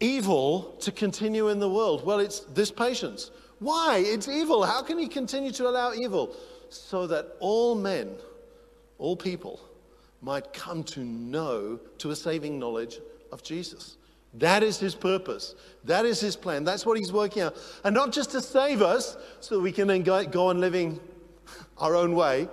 evil 0.00 0.74
to 0.80 0.90
continue 0.90 1.48
in 1.48 1.60
the 1.60 1.68
world? 1.68 2.02
Well, 2.06 2.18
it's 2.18 2.40
this 2.40 2.70
patience. 2.70 3.30
Why? 3.58 4.02
It's 4.02 4.26
evil. 4.26 4.64
How 4.64 4.80
can 4.80 4.96
He 4.96 5.06
continue 5.06 5.52
to 5.52 5.68
allow 5.68 5.92
evil? 5.92 6.34
So 6.70 7.06
that 7.08 7.36
all 7.40 7.74
men 7.74 8.16
all 8.98 9.16
people, 9.16 9.60
might 10.22 10.54
come 10.54 10.82
to 10.82 11.00
know 11.00 11.78
to 11.98 12.10
a 12.10 12.16
saving 12.16 12.58
knowledge 12.58 13.00
of 13.32 13.42
Jesus. 13.42 13.98
That 14.38 14.62
is 14.62 14.78
his 14.78 14.94
purpose. 14.94 15.54
That 15.84 16.04
is 16.04 16.20
his 16.20 16.34
plan. 16.34 16.64
That's 16.64 16.84
what 16.84 16.98
he's 16.98 17.12
working 17.12 17.42
out. 17.42 17.56
And 17.84 17.94
not 17.94 18.12
just 18.12 18.30
to 18.32 18.40
save 18.40 18.82
us 18.82 19.16
so 19.40 19.56
that 19.56 19.60
we 19.60 19.70
can 19.70 19.86
then 19.86 20.02
go, 20.02 20.24
go 20.24 20.48
on 20.48 20.60
living 20.60 20.98
our 21.78 21.94
own 21.94 22.14
way, 22.14 22.48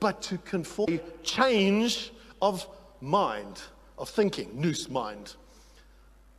but 0.00 0.22
to 0.22 0.38
conform 0.38 1.00
change 1.22 2.12
of 2.42 2.66
mind, 3.00 3.60
of 3.98 4.08
thinking, 4.08 4.50
nous 4.54 4.88
mind. 4.88 5.34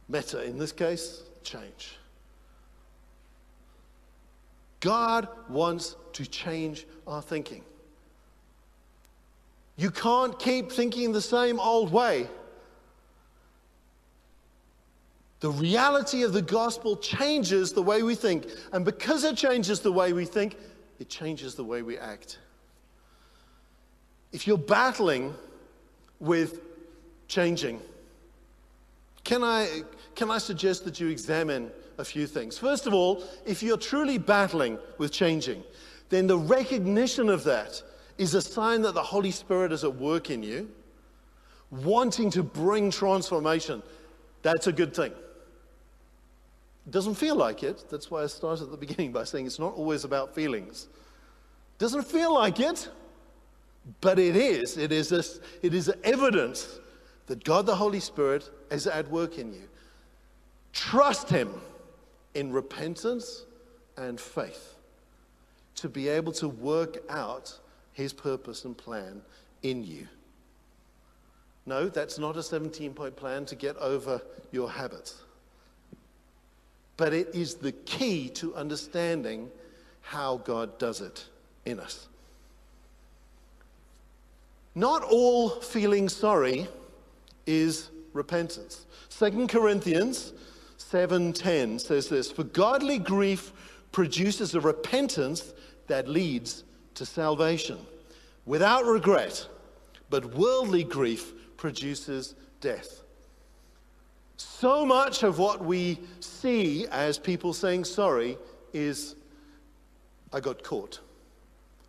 Meta, 0.09 0.43
in 0.43 0.57
this 0.57 0.71
case, 0.71 1.23
change. 1.43 1.97
God 4.81 5.27
wants 5.47 5.95
to 6.13 6.25
change 6.25 6.85
our 7.07 7.21
thinking. 7.21 7.63
You 9.77 9.91
can't 9.91 10.37
keep 10.37 10.71
thinking 10.71 11.11
the 11.11 11.21
same 11.21 11.59
old 11.59 11.93
way. 11.93 12.27
The 15.41 15.51
reality 15.51 16.21
of 16.21 16.33
the 16.33 16.41
gospel 16.41 16.95
changes 16.95 17.73
the 17.73 17.81
way 17.81 18.03
we 18.03 18.13
think. 18.13 18.45
And 18.71 18.85
because 18.85 19.23
it 19.23 19.35
changes 19.35 19.79
the 19.79 19.91
way 19.91 20.13
we 20.13 20.23
think, 20.23 20.55
it 20.99 21.09
changes 21.09 21.55
the 21.55 21.63
way 21.63 21.81
we 21.81 21.97
act. 21.97 22.37
If 24.31 24.47
you're 24.47 24.57
battling 24.57 25.33
with 26.19 26.61
changing, 27.27 27.81
can 29.23 29.43
I, 29.43 29.81
can 30.15 30.29
I 30.29 30.37
suggest 30.37 30.85
that 30.85 30.99
you 30.99 31.07
examine 31.07 31.71
a 31.97 32.05
few 32.05 32.27
things? 32.27 32.59
First 32.59 32.85
of 32.85 32.93
all, 32.93 33.23
if 33.43 33.63
you're 33.63 33.77
truly 33.77 34.19
battling 34.19 34.77
with 34.99 35.11
changing, 35.11 35.63
then 36.09 36.27
the 36.27 36.37
recognition 36.37 37.29
of 37.29 37.43
that 37.45 37.81
is 38.19 38.35
a 38.35 38.41
sign 38.41 38.83
that 38.83 38.93
the 38.93 39.01
Holy 39.01 39.31
Spirit 39.31 39.71
is 39.71 39.83
at 39.83 39.95
work 39.95 40.29
in 40.29 40.43
you, 40.43 40.69
wanting 41.71 42.29
to 42.29 42.43
bring 42.43 42.91
transformation. 42.91 43.81
That's 44.43 44.67
a 44.67 44.71
good 44.71 44.95
thing. 44.95 45.13
Doesn't 46.89 47.15
feel 47.15 47.35
like 47.35 47.63
it. 47.63 47.85
That's 47.89 48.09
why 48.09 48.23
I 48.23 48.27
started 48.27 48.65
at 48.65 48.71
the 48.71 48.77
beginning 48.77 49.11
by 49.11 49.23
saying 49.23 49.45
it's 49.45 49.59
not 49.59 49.75
always 49.75 50.03
about 50.03 50.33
feelings. 50.33 50.87
Doesn't 51.77 52.03
feel 52.03 52.33
like 52.33 52.59
it, 52.59 52.89
but 54.01 54.17
it 54.17 54.35
is. 54.35 54.77
It 54.77 54.91
is, 54.91 55.11
a, 55.11 55.23
it 55.65 55.73
is 55.73 55.91
evidence 56.03 56.79
that 57.27 57.43
God 57.43 57.65
the 57.65 57.75
Holy 57.75 57.99
Spirit 57.99 58.49
is 58.71 58.87
at 58.87 59.09
work 59.09 59.37
in 59.37 59.53
you. 59.53 59.67
Trust 60.73 61.29
Him 61.29 61.53
in 62.33 62.51
repentance 62.51 63.45
and 63.97 64.19
faith 64.19 64.75
to 65.75 65.89
be 65.89 66.07
able 66.07 66.31
to 66.33 66.47
work 66.47 66.97
out 67.09 67.57
His 67.93 68.11
purpose 68.11 68.65
and 68.65 68.75
plan 68.75 69.21
in 69.61 69.83
you. 69.83 70.07
No, 71.67 71.89
that's 71.89 72.17
not 72.17 72.37
a 72.37 72.43
17 72.43 72.93
point 72.93 73.15
plan 73.15 73.45
to 73.45 73.55
get 73.55 73.77
over 73.77 74.19
your 74.51 74.69
habits 74.69 75.21
but 77.01 77.13
it 77.13 77.33
is 77.33 77.55
the 77.55 77.71
key 77.71 78.29
to 78.29 78.53
understanding 78.53 79.49
how 80.01 80.37
God 80.37 80.77
does 80.77 81.01
it 81.01 81.25
in 81.65 81.79
us. 81.79 82.07
Not 84.75 85.01
all 85.01 85.49
feeling 85.49 86.09
sorry 86.09 86.67
is 87.47 87.89
repentance. 88.13 88.85
2 89.09 89.47
Corinthians 89.47 90.31
7:10 90.77 91.79
says 91.79 92.07
this, 92.07 92.29
"For 92.29 92.43
godly 92.43 92.99
grief 92.99 93.51
produces 93.91 94.53
a 94.53 94.61
repentance 94.61 95.55
that 95.87 96.07
leads 96.07 96.63
to 96.93 97.03
salvation 97.03 97.83
without 98.45 98.85
regret, 98.85 99.47
but 100.11 100.35
worldly 100.35 100.83
grief 100.83 101.33
produces 101.57 102.35
death." 102.59 103.00
So 104.41 104.85
much 104.85 105.21
of 105.21 105.37
what 105.37 105.63
we 105.63 105.99
see 106.19 106.87
as 106.87 107.19
people 107.19 107.53
saying 107.53 107.85
sorry 107.85 108.37
is, 108.73 109.15
I 110.33 110.39
got 110.39 110.63
caught. 110.63 110.99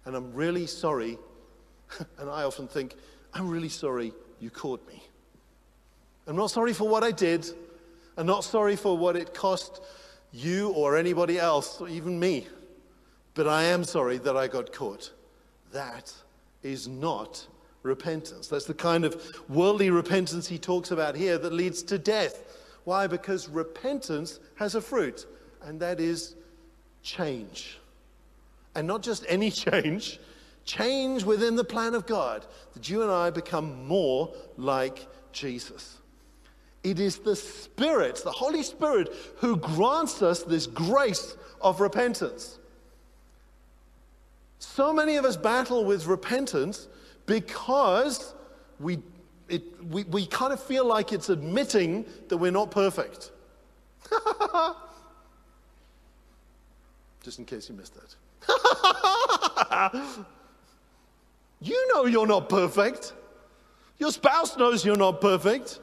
And 0.04 0.14
I'm 0.14 0.34
really 0.34 0.66
sorry. 0.66 1.18
and 2.18 2.28
I 2.28 2.42
often 2.44 2.68
think, 2.68 2.94
I'm 3.32 3.48
really 3.48 3.70
sorry 3.70 4.12
you 4.38 4.50
caught 4.50 4.86
me. 4.86 5.02
I'm 6.26 6.36
not 6.36 6.50
sorry 6.50 6.74
for 6.74 6.86
what 6.86 7.02
I 7.02 7.10
did. 7.10 7.46
I'm 8.18 8.26
not 8.26 8.44
sorry 8.44 8.76
for 8.76 8.98
what 8.98 9.16
it 9.16 9.32
cost 9.32 9.82
you 10.30 10.70
or 10.70 10.96
anybody 10.96 11.38
else, 11.38 11.80
or 11.80 11.88
even 11.88 12.18
me. 12.20 12.46
But 13.34 13.48
I 13.48 13.64
am 13.64 13.82
sorry 13.82 14.18
that 14.18 14.36
I 14.36 14.46
got 14.46 14.72
caught. 14.72 15.10
That 15.72 16.12
is 16.62 16.86
not 16.86 17.46
repentance. 17.82 18.48
That's 18.48 18.64
the 18.64 18.74
kind 18.74 19.04
of 19.04 19.20
worldly 19.48 19.90
repentance 19.90 20.46
he 20.48 20.58
talks 20.58 20.90
about 20.90 21.16
here 21.16 21.38
that 21.38 21.52
leads 21.52 21.82
to 21.84 21.98
death. 21.98 22.58
Why? 22.84 23.06
Because 23.06 23.48
repentance 23.48 24.40
has 24.56 24.74
a 24.74 24.80
fruit, 24.80 25.26
and 25.62 25.80
that 25.80 26.00
is 26.00 26.36
change. 27.02 27.78
And 28.74 28.86
not 28.86 29.02
just 29.02 29.24
any 29.28 29.50
change, 29.50 30.18
change 30.64 31.24
within 31.24 31.56
the 31.56 31.64
plan 31.64 31.94
of 31.94 32.06
God, 32.06 32.46
that 32.74 32.88
you 32.88 33.02
and 33.02 33.10
I 33.10 33.30
become 33.30 33.86
more 33.86 34.32
like 34.56 35.06
Jesus. 35.32 35.98
It 36.84 36.98
is 36.98 37.18
the 37.18 37.36
Spirit, 37.36 38.20
the 38.24 38.32
Holy 38.32 38.62
Spirit, 38.62 39.12
who 39.36 39.56
grants 39.56 40.20
us 40.20 40.42
this 40.42 40.66
grace 40.66 41.36
of 41.60 41.80
repentance. 41.80 42.58
So 44.58 44.92
many 44.92 45.16
of 45.16 45.24
us 45.24 45.36
battle 45.36 45.84
with 45.84 46.06
repentance 46.06 46.88
because 47.26 48.34
we 48.78 48.98
it, 49.48 49.84
we, 49.84 50.04
we 50.04 50.26
kind 50.26 50.52
of 50.52 50.62
feel 50.62 50.86
like 50.86 51.12
it's 51.12 51.28
admitting 51.28 52.06
that 52.28 52.38
we're 52.38 52.50
not 52.50 52.70
perfect. 52.70 53.32
Just 57.22 57.38
in 57.38 57.44
case 57.44 57.68
you 57.68 57.74
missed 57.74 57.94
that. 57.94 58.16
you 61.60 61.92
know 61.92 62.06
you're 62.06 62.26
not 62.26 62.48
perfect. 62.48 63.12
Your 63.98 64.10
spouse 64.10 64.56
knows 64.56 64.86
you're 64.86 64.96
not 64.96 65.20
perfect. 65.20 65.80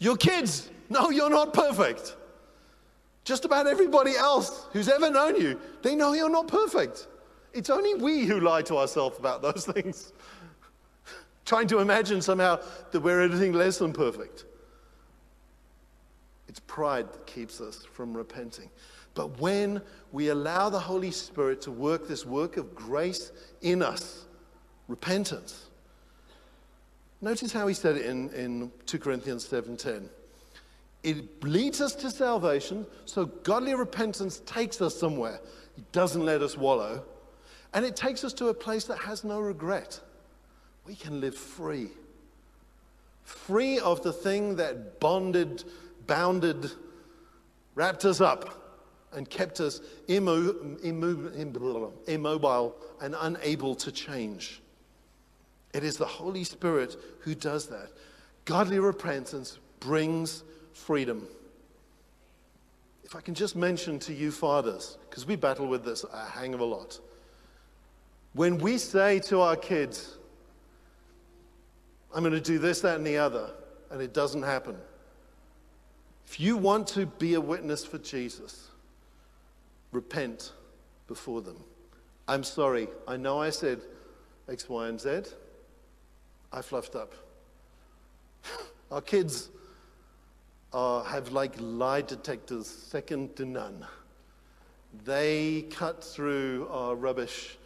Your 0.00 0.16
kids 0.16 0.68
know 0.88 1.10
you're 1.10 1.30
not 1.30 1.54
perfect. 1.54 2.16
Just 3.24 3.44
about 3.44 3.68
everybody 3.68 4.16
else 4.16 4.66
who's 4.72 4.88
ever 4.88 5.10
known 5.10 5.40
you, 5.40 5.60
they 5.82 5.94
know 5.94 6.12
you're 6.12 6.28
not 6.28 6.48
perfect. 6.48 7.06
It's 7.52 7.70
only 7.70 7.94
we 7.94 8.24
who 8.24 8.40
lie 8.40 8.62
to 8.62 8.76
ourselves 8.78 9.18
about 9.18 9.42
those 9.42 9.64
things 9.74 10.12
trying 11.50 11.66
to 11.66 11.80
imagine 11.80 12.22
somehow 12.22 12.60
that 12.92 13.00
we're 13.00 13.22
anything 13.22 13.52
less 13.52 13.78
than 13.78 13.92
perfect. 13.92 14.44
It's 16.46 16.60
pride 16.60 17.12
that 17.12 17.26
keeps 17.26 17.60
us 17.60 17.84
from 17.84 18.16
repenting. 18.16 18.70
But 19.14 19.40
when 19.40 19.82
we 20.12 20.28
allow 20.28 20.70
the 20.70 20.78
Holy 20.78 21.10
Spirit 21.10 21.60
to 21.62 21.72
work 21.72 22.06
this 22.06 22.24
work 22.24 22.56
of 22.56 22.72
grace 22.76 23.32
in 23.62 23.82
us, 23.82 24.26
repentance. 24.86 25.66
Notice 27.20 27.52
how 27.52 27.66
he 27.66 27.74
said 27.74 27.96
it 27.96 28.06
in, 28.06 28.30
in 28.30 28.70
2 28.86 29.00
Corinthians 29.00 29.44
7:10. 29.44 30.08
It 31.02 31.42
leads 31.42 31.80
us 31.80 31.96
to 31.96 32.12
salvation, 32.12 32.86
so 33.06 33.26
godly 33.26 33.74
repentance 33.74 34.40
takes 34.46 34.80
us 34.80 34.96
somewhere. 34.96 35.40
It 35.76 35.90
doesn't 35.90 36.24
let 36.24 36.42
us 36.42 36.56
wallow. 36.56 37.02
And 37.74 37.84
it 37.84 37.96
takes 37.96 38.22
us 38.22 38.32
to 38.34 38.50
a 38.50 38.54
place 38.54 38.84
that 38.84 38.98
has 38.98 39.24
no 39.24 39.40
regret 39.40 40.00
we 40.86 40.94
can 40.94 41.20
live 41.20 41.34
free. 41.34 41.88
Free 43.22 43.78
of 43.78 44.02
the 44.02 44.12
thing 44.12 44.56
that 44.56 44.98
bonded, 45.00 45.64
bounded, 46.06 46.72
wrapped 47.74 48.04
us 48.04 48.20
up, 48.20 48.60
and 49.12 49.28
kept 49.28 49.60
us 49.60 49.80
immo- 50.08 50.76
immo- 50.82 51.92
immobile 52.06 52.76
and 53.00 53.14
unable 53.20 53.74
to 53.74 53.90
change. 53.90 54.60
It 55.72 55.84
is 55.84 55.96
the 55.96 56.06
Holy 56.06 56.44
Spirit 56.44 56.96
who 57.20 57.34
does 57.34 57.66
that. 57.68 57.90
Godly 58.44 58.78
repentance 58.78 59.58
brings 59.78 60.42
freedom. 60.72 61.26
If 63.04 63.16
I 63.16 63.20
can 63.20 63.34
just 63.34 63.56
mention 63.56 63.98
to 64.00 64.14
you, 64.14 64.30
fathers, 64.30 64.98
because 65.08 65.26
we 65.26 65.36
battle 65.36 65.66
with 65.66 65.84
this 65.84 66.04
a 66.12 66.24
hang 66.24 66.54
of 66.54 66.60
a 66.60 66.64
lot. 66.64 66.98
When 68.34 68.58
we 68.58 68.78
say 68.78 69.18
to 69.20 69.40
our 69.40 69.56
kids, 69.56 70.16
I'm 72.14 72.22
going 72.22 72.34
to 72.34 72.40
do 72.40 72.58
this, 72.58 72.80
that, 72.80 72.96
and 72.96 73.06
the 73.06 73.18
other, 73.18 73.50
and 73.90 74.00
it 74.00 74.12
doesn't 74.12 74.42
happen. 74.42 74.76
If 76.26 76.40
you 76.40 76.56
want 76.56 76.86
to 76.88 77.06
be 77.06 77.34
a 77.34 77.40
witness 77.40 77.84
for 77.84 77.98
Jesus, 77.98 78.68
repent 79.92 80.52
before 81.06 81.40
them. 81.40 81.56
I'm 82.28 82.44
sorry. 82.44 82.88
I 83.08 83.16
know 83.16 83.40
I 83.40 83.50
said 83.50 83.80
X, 84.48 84.68
Y, 84.68 84.88
and 84.88 85.00
Z. 85.00 85.22
I 86.52 86.62
fluffed 86.62 86.94
up. 86.96 87.12
Our 88.90 89.00
kids 89.00 89.48
are, 90.72 91.04
have 91.04 91.32
like 91.32 91.54
lie 91.58 92.02
detectors 92.02 92.66
second 92.66 93.36
to 93.36 93.44
none. 93.44 93.86
They 95.04 95.66
cut 95.70 96.02
through 96.02 96.68
our 96.70 96.96
rubbish 96.96 97.56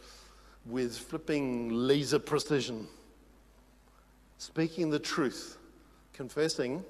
with 0.65 0.95
flipping 0.95 1.69
laser 1.69 2.19
precision. 2.19 2.87
Speaking 4.45 4.91
the 4.91 4.99
truth, 4.99 5.57
confessing 6.13 6.83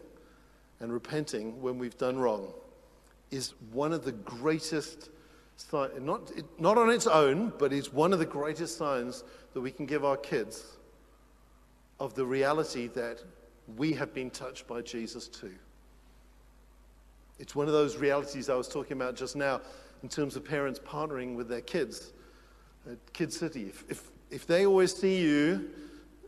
and 0.82 0.92
repenting 0.92 1.62
when 1.62 1.78
we've 1.78 1.98
done 1.98 2.18
wrong 2.20 2.52
is 3.32 3.54
one 3.72 3.94
of 3.94 4.04
the 4.04 4.12
greatest 4.12 5.10
signs, 5.56 5.94
not, 6.02 6.32
not 6.60 6.78
on 6.78 6.90
its 6.90 7.08
own, 7.08 7.54
but 7.58 7.72
is 7.72 7.94
one 7.94 8.12
of 8.12 8.20
the 8.20 8.26
greatest 8.26 8.78
signs 8.78 9.24
that 9.54 9.62
we 9.62 9.72
can 9.72 9.86
give 9.86 10.04
our 10.04 10.18
kids 10.18 10.66
of 12.02 12.14
the 12.14 12.26
reality 12.26 12.88
that 12.88 13.24
we 13.78 13.94
have 13.94 14.14
been 14.14 14.30
touched 14.30 14.68
by 14.68 14.82
Jesus 14.82 15.30
too. 15.30 15.56
It's 17.40 17.56
one 17.56 17.68
of 17.68 17.74
those 17.74 17.96
realities 17.96 18.50
I 18.50 18.56
was 18.56 18.68
talking 18.68 18.98
about 18.98 19.16
just 19.16 19.38
now 19.38 19.62
in 20.04 20.10
terms 20.10 20.36
of 20.36 20.44
parents 20.44 20.78
partnering 20.78 21.36
with 21.36 21.48
their 21.48 21.62
kids 21.62 22.12
at 22.92 22.98
Kid 23.14 23.32
City. 23.32 23.64
If, 23.64 23.86
if, 23.88 24.12
if 24.30 24.46
they 24.46 24.66
always 24.66 24.94
see 24.94 25.22
you 25.22 25.70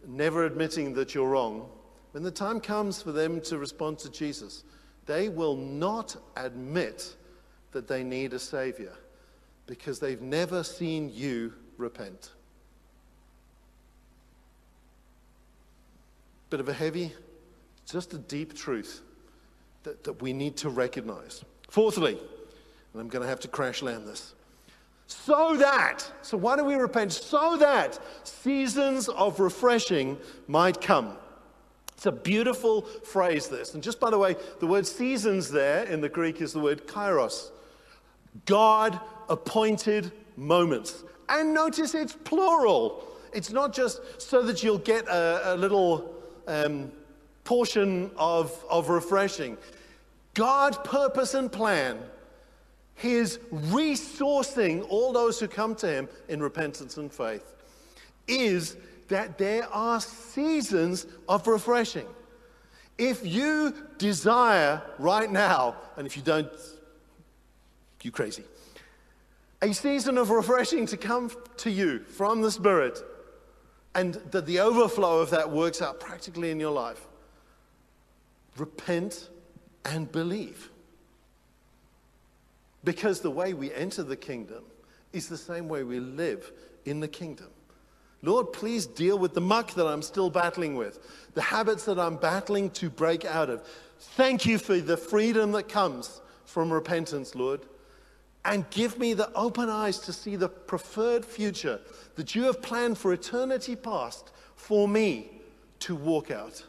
never 0.08 0.46
admitting 0.46 0.94
that 0.94 1.14
you're 1.14 1.30
wrong, 1.30 1.70
when 2.12 2.24
the 2.24 2.32
time 2.32 2.60
comes 2.60 3.02
for 3.02 3.12
them 3.12 3.42
to 3.42 3.58
respond 3.58 4.00
to 4.00 4.10
Jesus, 4.10 4.64
they 5.06 5.30
will 5.30 5.56
not 5.56 6.16
admit 6.36 7.16
that 7.72 7.88
they 7.88 8.04
need 8.04 8.34
a 8.34 8.40
Savior 8.40 8.94
because 9.68 10.00
they've 10.00 10.22
never 10.22 10.64
seen 10.64 11.12
you 11.14 11.54
repent. 11.78 12.32
Bit 16.50 16.62
of 16.62 16.70
a 16.70 16.74
heavy, 16.74 17.14
just 17.86 18.14
a 18.14 18.18
deep 18.18 18.56
truth 18.56 19.02
that, 19.84 20.04
that 20.06 20.22
we 20.22 20.32
need 20.32 20.56
to 20.58 20.70
recognize. 20.70 21.44
Fourthly, 21.70 22.14
and 22.14 23.02
I'm 23.02 23.10
going 23.10 23.22
to 23.22 23.28
have 23.28 23.42
to 23.42 23.48
crash 23.50 23.82
land 23.82 24.08
this. 24.08 24.34
So 25.08 25.56
that, 25.58 26.10
so 26.22 26.38
why 26.38 26.58
do 26.58 26.66
we 26.66 26.76
repent? 26.76 27.14
So 27.14 27.58
that 27.58 27.98
seasons 28.24 29.08
of 29.08 29.40
refreshing 29.40 30.18
might 30.48 30.82
come. 30.82 31.16
It's 31.96 32.06
a 32.06 32.12
beautiful 32.12 32.82
phrase, 32.82 33.48
this. 33.48 33.74
And 33.74 33.82
just 33.82 34.00
by 34.00 34.12
the 34.12 34.18
way, 34.18 34.36
the 34.60 34.68
word 34.68 34.86
seasons 34.86 35.50
there 35.50 35.86
in 35.86 36.02
the 36.02 36.10
Greek 36.10 36.42
is 36.42 36.54
the 36.54 36.60
word 36.60 36.86
kairos. 36.86 37.52
God 38.46 39.00
appointed 39.30 40.12
moments. 40.36 41.04
And 41.30 41.54
notice 41.54 41.96
it's 41.96 42.14
plural. 42.14 43.08
It's 43.34 43.52
not 43.52 43.74
just 43.74 44.02
so 44.22 44.44
that 44.44 44.62
you'll 44.62 44.78
get 44.78 45.08
a, 45.08 45.54
a 45.54 45.56
little 45.56 46.14
um, 46.48 46.92
portion 47.46 48.12
of, 48.18 48.64
of 48.70 48.90
refreshing. 48.90 49.58
God's 50.34 50.78
purpose 50.78 51.34
and 51.34 51.52
plan, 51.52 51.98
His 52.98 53.38
resourcing 53.52 54.86
all 54.90 55.14
those 55.14 55.40
who 55.40 55.48
come 55.48 55.76
to 55.76 55.88
Him 55.88 56.10
in 56.28 56.42
repentance 56.42 56.98
and 56.98 57.14
faith, 57.14 57.54
is 58.28 58.76
that 59.08 59.38
there 59.38 59.68
are 59.72 60.02
seasons 60.02 61.06
of 61.30 61.46
refreshing. 61.48 62.08
If 62.98 63.26
you 63.26 63.74
desire 64.00 64.82
right 64.98 65.32
now, 65.32 65.76
and 65.96 66.08
if 66.08 66.18
you 66.18 66.24
don't, 66.24 66.50
you 68.02 68.10
crazy, 68.10 68.44
a 69.62 69.72
season 69.74 70.18
of 70.18 70.32
refreshing 70.32 70.88
to 70.88 70.98
come 70.98 71.32
to 71.58 71.70
you 71.70 72.00
from 72.00 72.42
the 72.42 72.50
Spirit, 72.50 73.00
and 73.94 74.16
that 74.32 74.48
the 74.48 74.60
overflow 74.60 75.20
of 75.20 75.30
that 75.30 75.52
works 75.52 75.84
out 75.84 76.00
practically 76.00 76.50
in 76.50 76.60
your 76.60 76.72
life, 76.72 77.08
repent 78.58 79.30
and 79.86 80.12
believe. 80.12 80.72
Because 82.88 83.20
the 83.20 83.30
way 83.30 83.54
we 83.54 83.74
enter 83.74 84.02
the 84.02 84.16
kingdom 84.16 84.64
is 85.12 85.28
the 85.28 85.36
same 85.36 85.68
way 85.68 85.84
we 85.84 86.00
live 86.00 86.54
in 86.86 87.02
the 87.02 87.08
kingdom. 87.10 87.50
Lord, 88.22 88.54
please 88.54 88.86
deal 88.86 89.20
with 89.20 89.34
the 89.34 89.42
muck 89.42 89.74
that 89.74 89.86
I'm 89.86 90.02
still 90.02 90.30
battling 90.30 90.78
with, 90.78 91.34
the 91.34 91.42
habits 91.42 91.84
that 91.84 92.00
I'm 92.00 92.16
battling 92.16 92.70
to 92.70 92.90
break 92.90 93.26
out 93.26 93.50
of. 93.50 93.62
Thank 94.00 94.46
you 94.46 94.58
for 94.58 94.80
the 94.80 94.96
freedom 94.96 95.52
that 95.52 95.68
comes 95.68 96.22
from 96.46 96.72
repentance, 96.72 97.36
Lord. 97.36 97.60
And 98.46 98.70
give 98.70 98.98
me 98.98 99.14
the 99.14 99.34
open 99.34 99.68
eyes 99.68 100.00
to 100.00 100.14
see 100.14 100.38
the 100.38 100.48
preferred 100.48 101.26
future 101.26 101.82
that 102.16 102.36
you 102.36 102.44
have 102.44 102.62
planned 102.62 102.98
for 102.98 103.12
eternity 103.12 103.76
past 103.76 104.32
for 104.56 104.88
me 104.88 105.30
to 105.80 105.94
walk 105.94 106.32
out. 106.32 106.64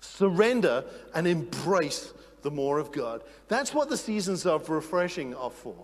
Surrender 0.00 0.84
and 1.16 1.26
embrace 1.26 2.12
the 2.48 2.54
more 2.54 2.78
of 2.78 2.90
God. 2.90 3.22
That's 3.48 3.74
what 3.74 3.90
the 3.90 3.96
seasons 3.98 4.46
of 4.46 4.70
refreshing 4.70 5.34
are 5.34 5.50
for. 5.50 5.74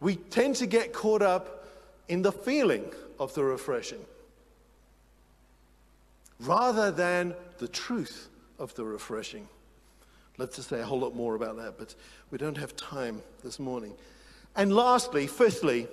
We 0.00 0.16
tend 0.16 0.56
to 0.56 0.66
get 0.66 0.94
caught 0.94 1.20
up 1.20 1.68
in 2.08 2.22
the 2.22 2.32
feeling 2.32 2.84
of 3.20 3.34
the 3.34 3.44
refreshing 3.44 4.02
rather 6.40 6.90
than 6.90 7.34
the 7.58 7.68
truth 7.68 8.28
of 8.58 8.74
the 8.76 8.84
refreshing. 8.84 9.46
I'd 10.34 10.38
love 10.38 10.54
to 10.54 10.62
say 10.62 10.80
a 10.80 10.86
whole 10.86 11.00
lot 11.00 11.14
more 11.14 11.34
about 11.34 11.58
that, 11.58 11.76
but 11.76 11.94
we 12.30 12.38
don't 12.38 12.56
have 12.56 12.74
time 12.74 13.20
this 13.44 13.58
morning. 13.58 13.92
And 14.54 14.74
lastly, 14.74 15.26
fifthly, 15.26 15.86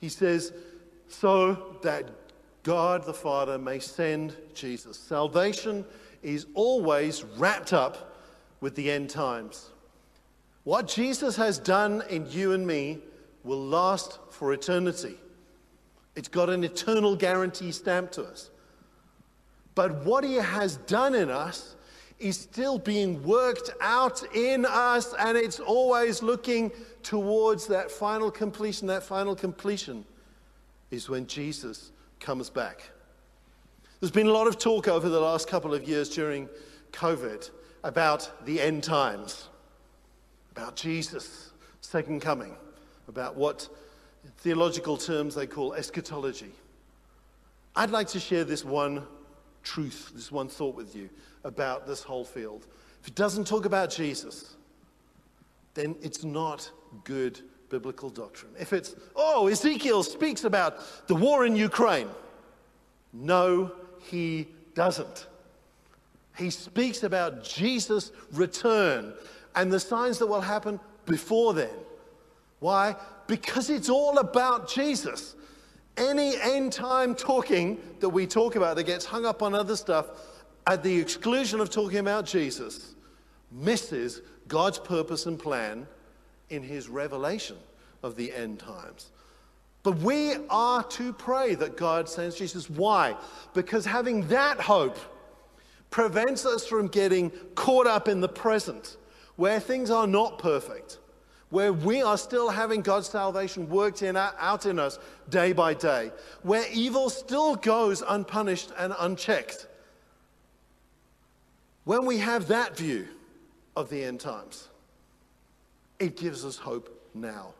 he 0.00 0.08
says, 0.08 0.52
so 1.08 1.76
that 1.82 2.04
God 2.64 3.04
the 3.06 3.14
Father 3.14 3.58
may 3.58 3.78
send 3.78 4.34
Jesus. 4.54 4.98
Salvation 4.98 5.84
is 6.24 6.46
always 6.54 7.22
wrapped 7.22 7.72
up 7.72 8.15
with 8.60 8.74
the 8.74 8.90
end 8.90 9.10
times. 9.10 9.70
What 10.64 10.88
Jesus 10.88 11.36
has 11.36 11.58
done 11.58 12.02
in 12.10 12.28
you 12.30 12.52
and 12.52 12.66
me 12.66 12.98
will 13.44 13.64
last 13.64 14.18
for 14.30 14.52
eternity. 14.52 15.14
It's 16.16 16.28
got 16.28 16.50
an 16.50 16.64
eternal 16.64 17.14
guarantee 17.14 17.70
stamped 17.70 18.14
to 18.14 18.24
us. 18.24 18.50
But 19.74 20.04
what 20.04 20.24
he 20.24 20.34
has 20.34 20.78
done 20.78 21.14
in 21.14 21.30
us 21.30 21.76
is 22.18 22.38
still 22.38 22.78
being 22.78 23.22
worked 23.22 23.70
out 23.80 24.22
in 24.34 24.64
us, 24.64 25.14
and 25.18 25.36
it's 25.36 25.60
always 25.60 26.22
looking 26.22 26.72
towards 27.02 27.66
that 27.66 27.90
final 27.90 28.30
completion. 28.30 28.88
That 28.88 29.02
final 29.02 29.36
completion 29.36 30.04
is 30.90 31.08
when 31.08 31.26
Jesus 31.26 31.92
comes 32.18 32.48
back. 32.48 32.90
There's 34.00 34.10
been 34.10 34.26
a 34.26 34.32
lot 34.32 34.46
of 34.46 34.58
talk 34.58 34.88
over 34.88 35.08
the 35.08 35.20
last 35.20 35.46
couple 35.46 35.74
of 35.74 35.86
years 35.86 36.08
during 36.08 36.48
COVID 36.92 37.50
about 37.84 38.30
the 38.46 38.60
end 38.60 38.82
times, 38.82 39.48
about 40.50 40.76
Jesus' 40.76 41.50
second 41.80 42.20
coming, 42.20 42.54
about 43.08 43.36
what 43.36 43.68
theological 44.38 44.96
terms 44.96 45.34
they 45.34 45.46
call 45.46 45.74
eschatology. 45.74 46.52
I'd 47.74 47.90
like 47.90 48.08
to 48.08 48.20
share 48.20 48.44
this 48.44 48.64
one 48.64 49.06
truth, 49.62 50.12
this 50.14 50.32
one 50.32 50.48
thought 50.48 50.74
with 50.74 50.96
you 50.96 51.08
about 51.44 51.86
this 51.86 52.02
whole 52.02 52.24
field. 52.24 52.66
If 53.02 53.08
it 53.08 53.14
doesn't 53.14 53.46
talk 53.46 53.64
about 53.64 53.90
Jesus, 53.90 54.56
then 55.74 55.94
it's 56.02 56.24
not 56.24 56.70
good 57.04 57.40
biblical 57.68 58.10
doctrine. 58.10 58.52
If 58.58 58.72
it's, 58.72 58.94
oh, 59.14 59.48
Ezekiel 59.48 60.02
speaks 60.02 60.44
about 60.44 61.06
the 61.06 61.14
war 61.14 61.44
in 61.44 61.56
Ukraine, 61.56 62.08
no, 63.12 63.72
he 64.00 64.48
doesn't. 64.74 65.26
He 66.36 66.50
speaks 66.50 67.02
about 67.02 67.42
Jesus' 67.42 68.12
return 68.32 69.14
and 69.54 69.72
the 69.72 69.80
signs 69.80 70.18
that 70.18 70.26
will 70.26 70.40
happen 70.40 70.78
before 71.06 71.54
then. 71.54 71.70
Why? 72.60 72.96
Because 73.26 73.70
it's 73.70 73.88
all 73.88 74.18
about 74.18 74.68
Jesus. 74.68 75.34
Any 75.96 76.34
end 76.40 76.72
time 76.72 77.14
talking 77.14 77.80
that 78.00 78.08
we 78.08 78.26
talk 78.26 78.56
about 78.56 78.76
that 78.76 78.84
gets 78.84 79.04
hung 79.04 79.24
up 79.24 79.42
on 79.42 79.54
other 79.54 79.76
stuff 79.76 80.06
at 80.66 80.82
the 80.82 80.98
exclusion 80.98 81.60
of 81.60 81.70
talking 81.70 81.98
about 81.98 82.26
Jesus 82.26 82.94
misses 83.50 84.20
God's 84.48 84.78
purpose 84.78 85.26
and 85.26 85.38
plan 85.38 85.86
in 86.50 86.62
his 86.62 86.88
revelation 86.88 87.56
of 88.02 88.16
the 88.16 88.32
end 88.32 88.58
times. 88.58 89.10
But 89.82 89.98
we 89.98 90.34
are 90.50 90.82
to 90.82 91.12
pray 91.12 91.54
that 91.54 91.76
God 91.76 92.08
sends 92.08 92.36
Jesus. 92.36 92.68
Why? 92.68 93.16
Because 93.54 93.84
having 93.84 94.26
that 94.28 94.60
hope 94.60 94.98
prevents 95.90 96.44
us 96.44 96.66
from 96.66 96.88
getting 96.88 97.30
caught 97.54 97.86
up 97.86 98.08
in 98.08 98.20
the 98.20 98.28
present 98.28 98.96
where 99.36 99.60
things 99.60 99.90
are 99.90 100.06
not 100.06 100.38
perfect 100.38 100.98
where 101.50 101.72
we 101.72 102.02
are 102.02 102.18
still 102.18 102.50
having 102.50 102.82
God's 102.82 103.08
salvation 103.08 103.68
worked 103.68 104.02
in, 104.02 104.16
out 104.16 104.66
in 104.66 104.78
us 104.78 104.98
day 105.28 105.52
by 105.52 105.74
day, 105.74 106.10
where 106.42 106.64
evil 106.72 107.08
still 107.08 107.54
goes 107.54 108.02
unpunished 108.06 108.72
and 108.76 108.92
unchecked. 108.98 109.66
When 111.84 112.04
we 112.04 112.18
have 112.18 112.48
that 112.48 112.76
view 112.76 113.06
of 113.76 113.88
the 113.90 114.02
end 114.02 114.20
times, 114.20 114.68
it 116.00 116.16
gives 116.16 116.44
us 116.44 116.56
hope 116.56 116.90
now. 117.14 117.54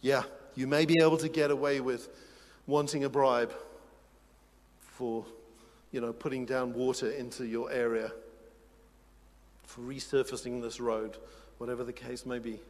Yeah, 0.00 0.24
you 0.56 0.66
may 0.66 0.84
be 0.84 0.96
able 1.00 1.16
to 1.18 1.28
get 1.28 1.50
away 1.50 1.80
with 1.80 2.08
wanting 2.66 3.04
a 3.04 3.08
bribe 3.08 3.52
for, 4.80 5.24
you 5.92 6.00
know, 6.00 6.12
putting 6.12 6.44
down 6.44 6.74
water 6.74 7.10
into 7.10 7.46
your 7.46 7.70
area, 7.70 8.12
for 9.64 9.80
resurfacing 9.82 10.62
this 10.62 10.80
road, 10.80 11.16
whatever 11.58 11.84
the 11.84 11.92
case 11.92 12.24
may 12.24 12.38
be. 12.38 12.60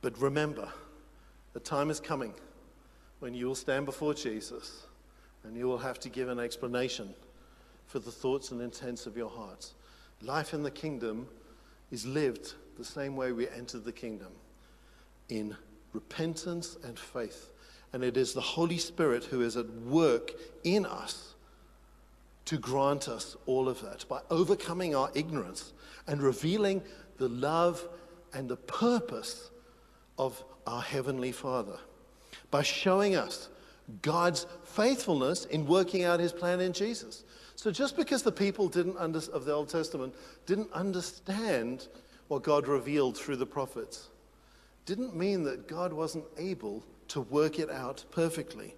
But 0.00 0.20
remember, 0.20 0.68
the 1.52 1.60
time 1.60 1.90
is 1.90 2.00
coming 2.00 2.34
when 3.20 3.34
you 3.34 3.46
will 3.46 3.54
stand 3.54 3.86
before 3.86 4.14
Jesus 4.14 4.86
and 5.44 5.56
you 5.56 5.66
will 5.66 5.78
have 5.78 5.98
to 6.00 6.08
give 6.08 6.28
an 6.28 6.38
explanation 6.38 7.14
for 7.86 7.98
the 7.98 8.10
thoughts 8.10 8.50
and 8.50 8.60
intents 8.60 9.06
of 9.06 9.16
your 9.16 9.30
hearts. 9.30 9.74
Life 10.22 10.54
in 10.54 10.62
the 10.62 10.70
kingdom 10.70 11.28
is 11.90 12.04
lived 12.06 12.54
the 12.78 12.84
same 12.84 13.16
way 13.16 13.32
we 13.32 13.48
entered 13.48 13.84
the 13.84 13.92
kingdom 13.92 14.32
in 15.28 15.56
repentance 15.92 16.76
and 16.84 16.98
faith. 16.98 17.52
And 17.96 18.04
it 18.04 18.18
is 18.18 18.34
the 18.34 18.42
Holy 18.42 18.76
Spirit 18.76 19.24
who 19.24 19.40
is 19.40 19.56
at 19.56 19.70
work 19.70 20.32
in 20.64 20.84
us 20.84 21.32
to 22.44 22.58
grant 22.58 23.08
us 23.08 23.38
all 23.46 23.70
of 23.70 23.80
that 23.80 24.06
by 24.06 24.20
overcoming 24.28 24.94
our 24.94 25.10
ignorance 25.14 25.72
and 26.06 26.20
revealing 26.20 26.82
the 27.16 27.30
love 27.30 27.88
and 28.34 28.50
the 28.50 28.58
purpose 28.58 29.50
of 30.18 30.44
our 30.66 30.82
Heavenly 30.82 31.32
Father. 31.32 31.78
By 32.50 32.60
showing 32.60 33.16
us 33.16 33.48
God's 34.02 34.46
faithfulness 34.62 35.46
in 35.46 35.64
working 35.64 36.04
out 36.04 36.20
His 36.20 36.34
plan 36.34 36.60
in 36.60 36.74
Jesus. 36.74 37.24
So 37.54 37.70
just 37.70 37.96
because 37.96 38.22
the 38.22 38.30
people 38.30 38.68
didn't 38.68 38.98
under, 38.98 39.20
of 39.32 39.46
the 39.46 39.54
Old 39.54 39.70
Testament 39.70 40.14
didn't 40.44 40.70
understand 40.74 41.88
what 42.28 42.42
God 42.42 42.68
revealed 42.68 43.16
through 43.16 43.36
the 43.36 43.46
prophets, 43.46 44.10
didn't 44.84 45.16
mean 45.16 45.44
that 45.44 45.66
God 45.66 45.94
wasn't 45.94 46.26
able 46.36 46.84
to 47.08 47.20
work 47.20 47.58
it 47.58 47.70
out 47.70 48.04
perfectly. 48.10 48.74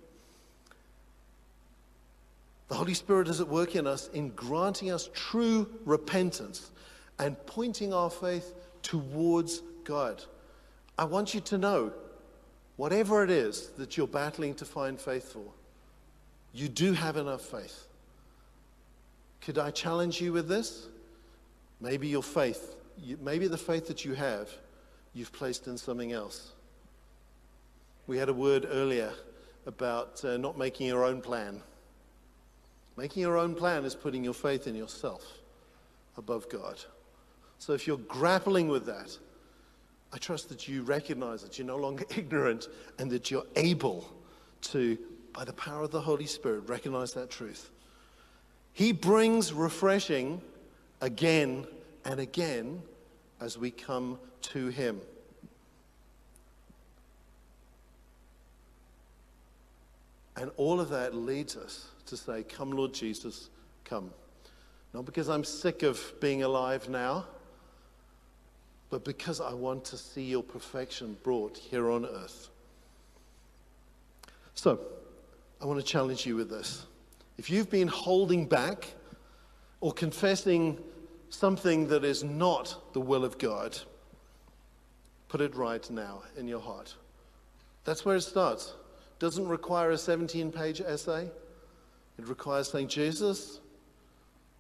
The 2.69 2.75
Holy 2.75 2.95
Spirit 2.95 3.29
is 3.29 3.41
at 3.41 3.49
work 3.49 3.77
in 3.77 3.87
us 3.87 4.09
in 4.13 4.31
granting 4.31 4.91
us 4.91 5.09
true 5.15 5.69
repentance 5.85 6.71
and 7.19 7.37
pointing 7.47 7.93
our 7.93 8.11
faith 8.11 8.55
towards 8.83 9.63
God. 9.85 10.23
I 10.99 11.05
want 11.05 11.33
you 11.35 11.41
to 11.41 11.59
know, 11.59 11.93
whatever 12.77 13.25
it 13.25 13.31
is 13.31 13.69
that 13.79 13.97
you're 13.97 14.07
battling 14.07 14.55
to 14.57 14.65
find 14.65 15.01
faith 15.01 15.33
for, 15.33 15.45
you 16.53 16.69
do 16.69 16.93
have 16.93 17.17
enough 17.17 17.43
faith. 17.43 17.87
Could 19.41 19.59
I 19.59 19.71
challenge 19.71 20.21
you 20.21 20.33
with 20.33 20.49
this? 20.49 20.89
Maybe 21.81 22.09
your 22.09 22.23
faith, 22.23 22.77
maybe 23.21 23.47
the 23.47 23.57
faith 23.57 23.87
that 23.87 24.05
you 24.05 24.15
have, 24.15 24.51
you've 25.15 25.33
placed 25.33 25.69
in 25.69 25.79
something 25.79 26.13
else. 26.13 26.53
We 28.09 28.17
had 28.17 28.31
a 28.31 28.35
word 28.35 28.67
earlier 28.71 29.13
about 29.67 30.25
uh, 30.25 30.39
not 30.39 30.57
making 30.57 30.87
your 30.87 31.05
own 31.05 31.21
plan. 31.21 31.61
Making 32.97 33.21
your 33.21 33.37
own 33.37 33.55
plan 33.55 33.85
is 33.85 33.95
putting 33.95 34.25
your 34.25 34.33
faith 34.33 34.67
in 34.67 34.75
yourself 34.75 35.23
above 36.17 36.49
God. 36.49 36.81
So 37.59 37.75
if 37.75 37.87
you're 37.87 37.99
grappling 37.99 38.69
with 38.69 38.87
that, 38.87 39.17
I 40.11 40.17
trust 40.17 40.49
that 40.49 40.67
you 40.67 40.81
recognize 40.85 41.43
that 41.43 41.59
you're 41.59 41.67
no 41.67 41.77
longer 41.77 42.07
ignorant 42.17 42.69
and 42.99 43.11
that 43.11 43.31
you're 43.31 43.47
able 43.57 44.11
to, 44.63 44.97
by 45.35 45.45
the 45.45 45.53
power 45.53 45.83
of 45.83 45.91
the 45.91 46.01
Holy 46.01 46.25
Spirit, 46.25 46.67
recognize 46.67 47.13
that 47.13 47.29
truth. 47.29 47.71
He 48.73 48.93
brings 48.93 49.53
refreshing 49.53 50.41
again 51.03 51.67
and 52.07 52.21
again 52.21 52.81
as 53.39 53.59
we 53.59 53.71
come 53.71 54.19
to 54.41 54.69
Him. 54.69 55.03
And 60.39 60.53
all 60.57 60.81
of 60.81 60.89
that 60.91 61.15
leads 61.15 61.57
us 61.57 61.89
to 62.07 62.17
say, 62.17 62.45
Come, 62.45 62.71
Lord 62.71 62.95
Jesus, 62.95 63.51
come. 63.85 64.11
Not 64.95 65.05
because 65.05 65.29
I'm 65.29 65.43
sick 65.43 65.83
of 65.83 66.01
being 66.21 66.45
alive 66.45 66.89
now, 66.89 67.27
but 68.89 69.05
because 69.05 69.41
I 69.41 69.53
want 69.53 69.85
to 69.87 69.99
see 69.99 70.23
your 70.23 70.45
perfection 70.45 71.17
brought 71.25 71.59
here 71.59 71.91
on 71.91 72.07
earth. 72.07 72.51
So, 74.55 74.81
I 75.61 75.67
want 75.67 75.81
to 75.81 75.87
challenge 75.87 76.25
you 76.25 76.37
with 76.37 76.49
this. 76.49 76.87
If 77.37 77.51
you've 77.51 77.69
been 77.69 77.89
holding 77.89 78.47
back 78.47 78.87
or 79.81 79.93
confessing 79.93 80.79
something 81.31 81.89
that 81.89 82.05
is 82.05 82.23
not 82.23 82.93
the 82.93 83.01
will 83.01 83.25
of 83.25 83.39
God, 83.39 83.77
put 85.29 85.41
it 85.41 85.55
right 85.57 85.89
now 85.91 86.23
in 86.37 86.47
your 86.47 86.61
heart. 86.61 86.95
That's 87.85 88.05
where 88.05 88.17
it 88.17 88.23
starts. 88.23 88.75
Doesn't 89.19 89.49
require 89.49 89.91
a 89.91 89.99
17 89.99 90.53
page 90.53 90.81
essay. 90.81 91.31
It 92.19 92.27
requires 92.27 92.71
saying, 92.71 92.89
Jesus, 92.89 93.61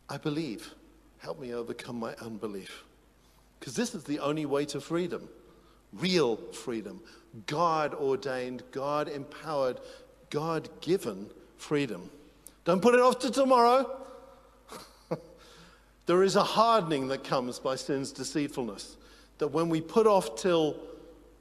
I 0.08 0.16
believe. 0.16 0.74
Help 1.18 1.40
me 1.40 1.52
overcome 1.52 1.98
my 1.98 2.14
unbelief. 2.14 2.84
Because 3.58 3.74
this 3.74 3.94
is 3.94 4.04
the 4.04 4.20
only 4.20 4.46
way 4.46 4.64
to 4.66 4.80
freedom 4.80 5.28
real 5.92 6.36
freedom, 6.52 7.00
God 7.46 7.94
ordained, 7.94 8.62
God 8.72 9.08
empowered, 9.08 9.80
God 10.30 10.68
given 10.80 11.30
freedom. 11.56 12.10
Don't 12.64 12.82
put 12.82 12.94
it 12.94 13.00
off 13.00 13.18
to 13.20 13.30
tomorrow. 13.30 13.90
there 16.06 16.22
is 16.22 16.36
a 16.36 16.42
hardening 16.42 17.08
that 17.08 17.24
comes 17.24 17.58
by 17.58 17.76
sin's 17.76 18.12
deceitfulness. 18.12 18.96
That 19.38 19.48
when 19.48 19.68
we 19.68 19.80
put 19.80 20.06
off 20.06 20.36
till 20.36 20.76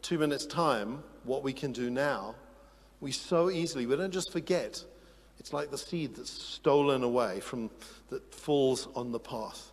two 0.02 0.18
minutes' 0.18 0.46
time 0.46 1.04
what 1.24 1.44
we 1.44 1.52
can 1.52 1.74
do 1.74 1.90
now, 1.90 2.36
we 3.00 3.12
so 3.12 3.50
easily, 3.50 3.86
we 3.86 3.96
don't 3.96 4.12
just 4.12 4.32
forget, 4.32 4.84
it's 5.40 5.54
like 5.54 5.72
the 5.72 5.78
seed 5.78 6.16
that's 6.16 6.32
stolen 6.32 7.04
away 7.04 7.40
from 7.40 7.70
that 8.10 8.34
falls 8.34 8.88
on 8.96 9.12
the 9.12 9.20
path. 9.20 9.72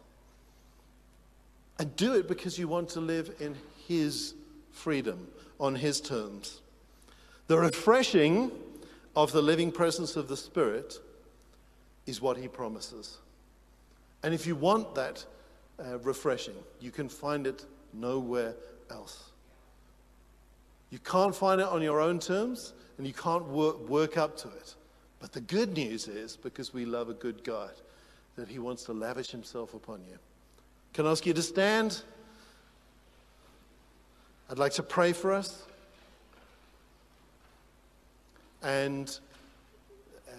And 1.79 1.95
do 1.97 2.15
it 2.15 2.29
because 2.29 2.59
you 2.59 2.69
want 2.69 2.89
to 2.91 3.01
live 3.01 3.35
in 3.41 3.57
His 3.89 4.35
freedom, 4.71 5.27
on 5.59 5.75
His 5.75 6.01
terms. 6.01 6.61
The 7.47 7.59
refreshing 7.59 8.51
of 9.17 9.33
the 9.33 9.43
living 9.43 9.73
presence 9.73 10.17
of 10.17 10.29
the 10.29 10.37
Spirit 10.37 10.99
is 12.07 12.21
what 12.21 12.37
He 12.37 12.49
promises. 12.49 13.19
And 14.23 14.33
if 14.33 14.47
you 14.47 14.57
want 14.57 14.95
that 14.95 15.25
uh, 15.79 15.99
refreshing, 15.99 16.55
you 16.81 16.91
can 16.91 17.09
find 17.09 17.47
it 17.47 17.65
nowhere 17.93 18.55
else. 18.91 19.31
You 20.95 21.01
can't 21.01 21.35
find 21.35 21.61
it 21.61 21.67
on 21.67 21.83
your 21.83 22.01
own 22.01 22.21
terms, 22.21 22.73
and 22.99 23.05
you 23.05 23.13
can't 23.13 23.45
work, 23.49 23.89
work 23.89 24.17
up 24.17 24.37
to 24.37 24.49
it. 24.49 24.77
But 25.19 25.33
the 25.33 25.41
good 25.41 25.75
news 25.75 26.07
is, 26.07 26.37
because 26.37 26.73
we 26.73 26.85
love 26.85 27.09
a 27.09 27.15
good 27.15 27.43
God, 27.43 27.73
that 28.37 28.47
He 28.47 28.61
wants 28.61 28.85
to 28.85 28.93
lavish 28.93 29.31
Himself 29.31 29.75
upon 29.75 30.03
you. 30.09 30.17
Can 30.93 31.05
I 31.05 31.11
ask 31.11 31.27
you 31.27 31.35
to 31.35 31.43
stand? 31.43 32.01
I'd 34.49 34.61
like 34.61 34.71
to 34.75 34.85
pray 34.85 35.13
for 35.13 35.33
us. 35.33 35.65
And 38.63 39.19
uh, 40.29 40.35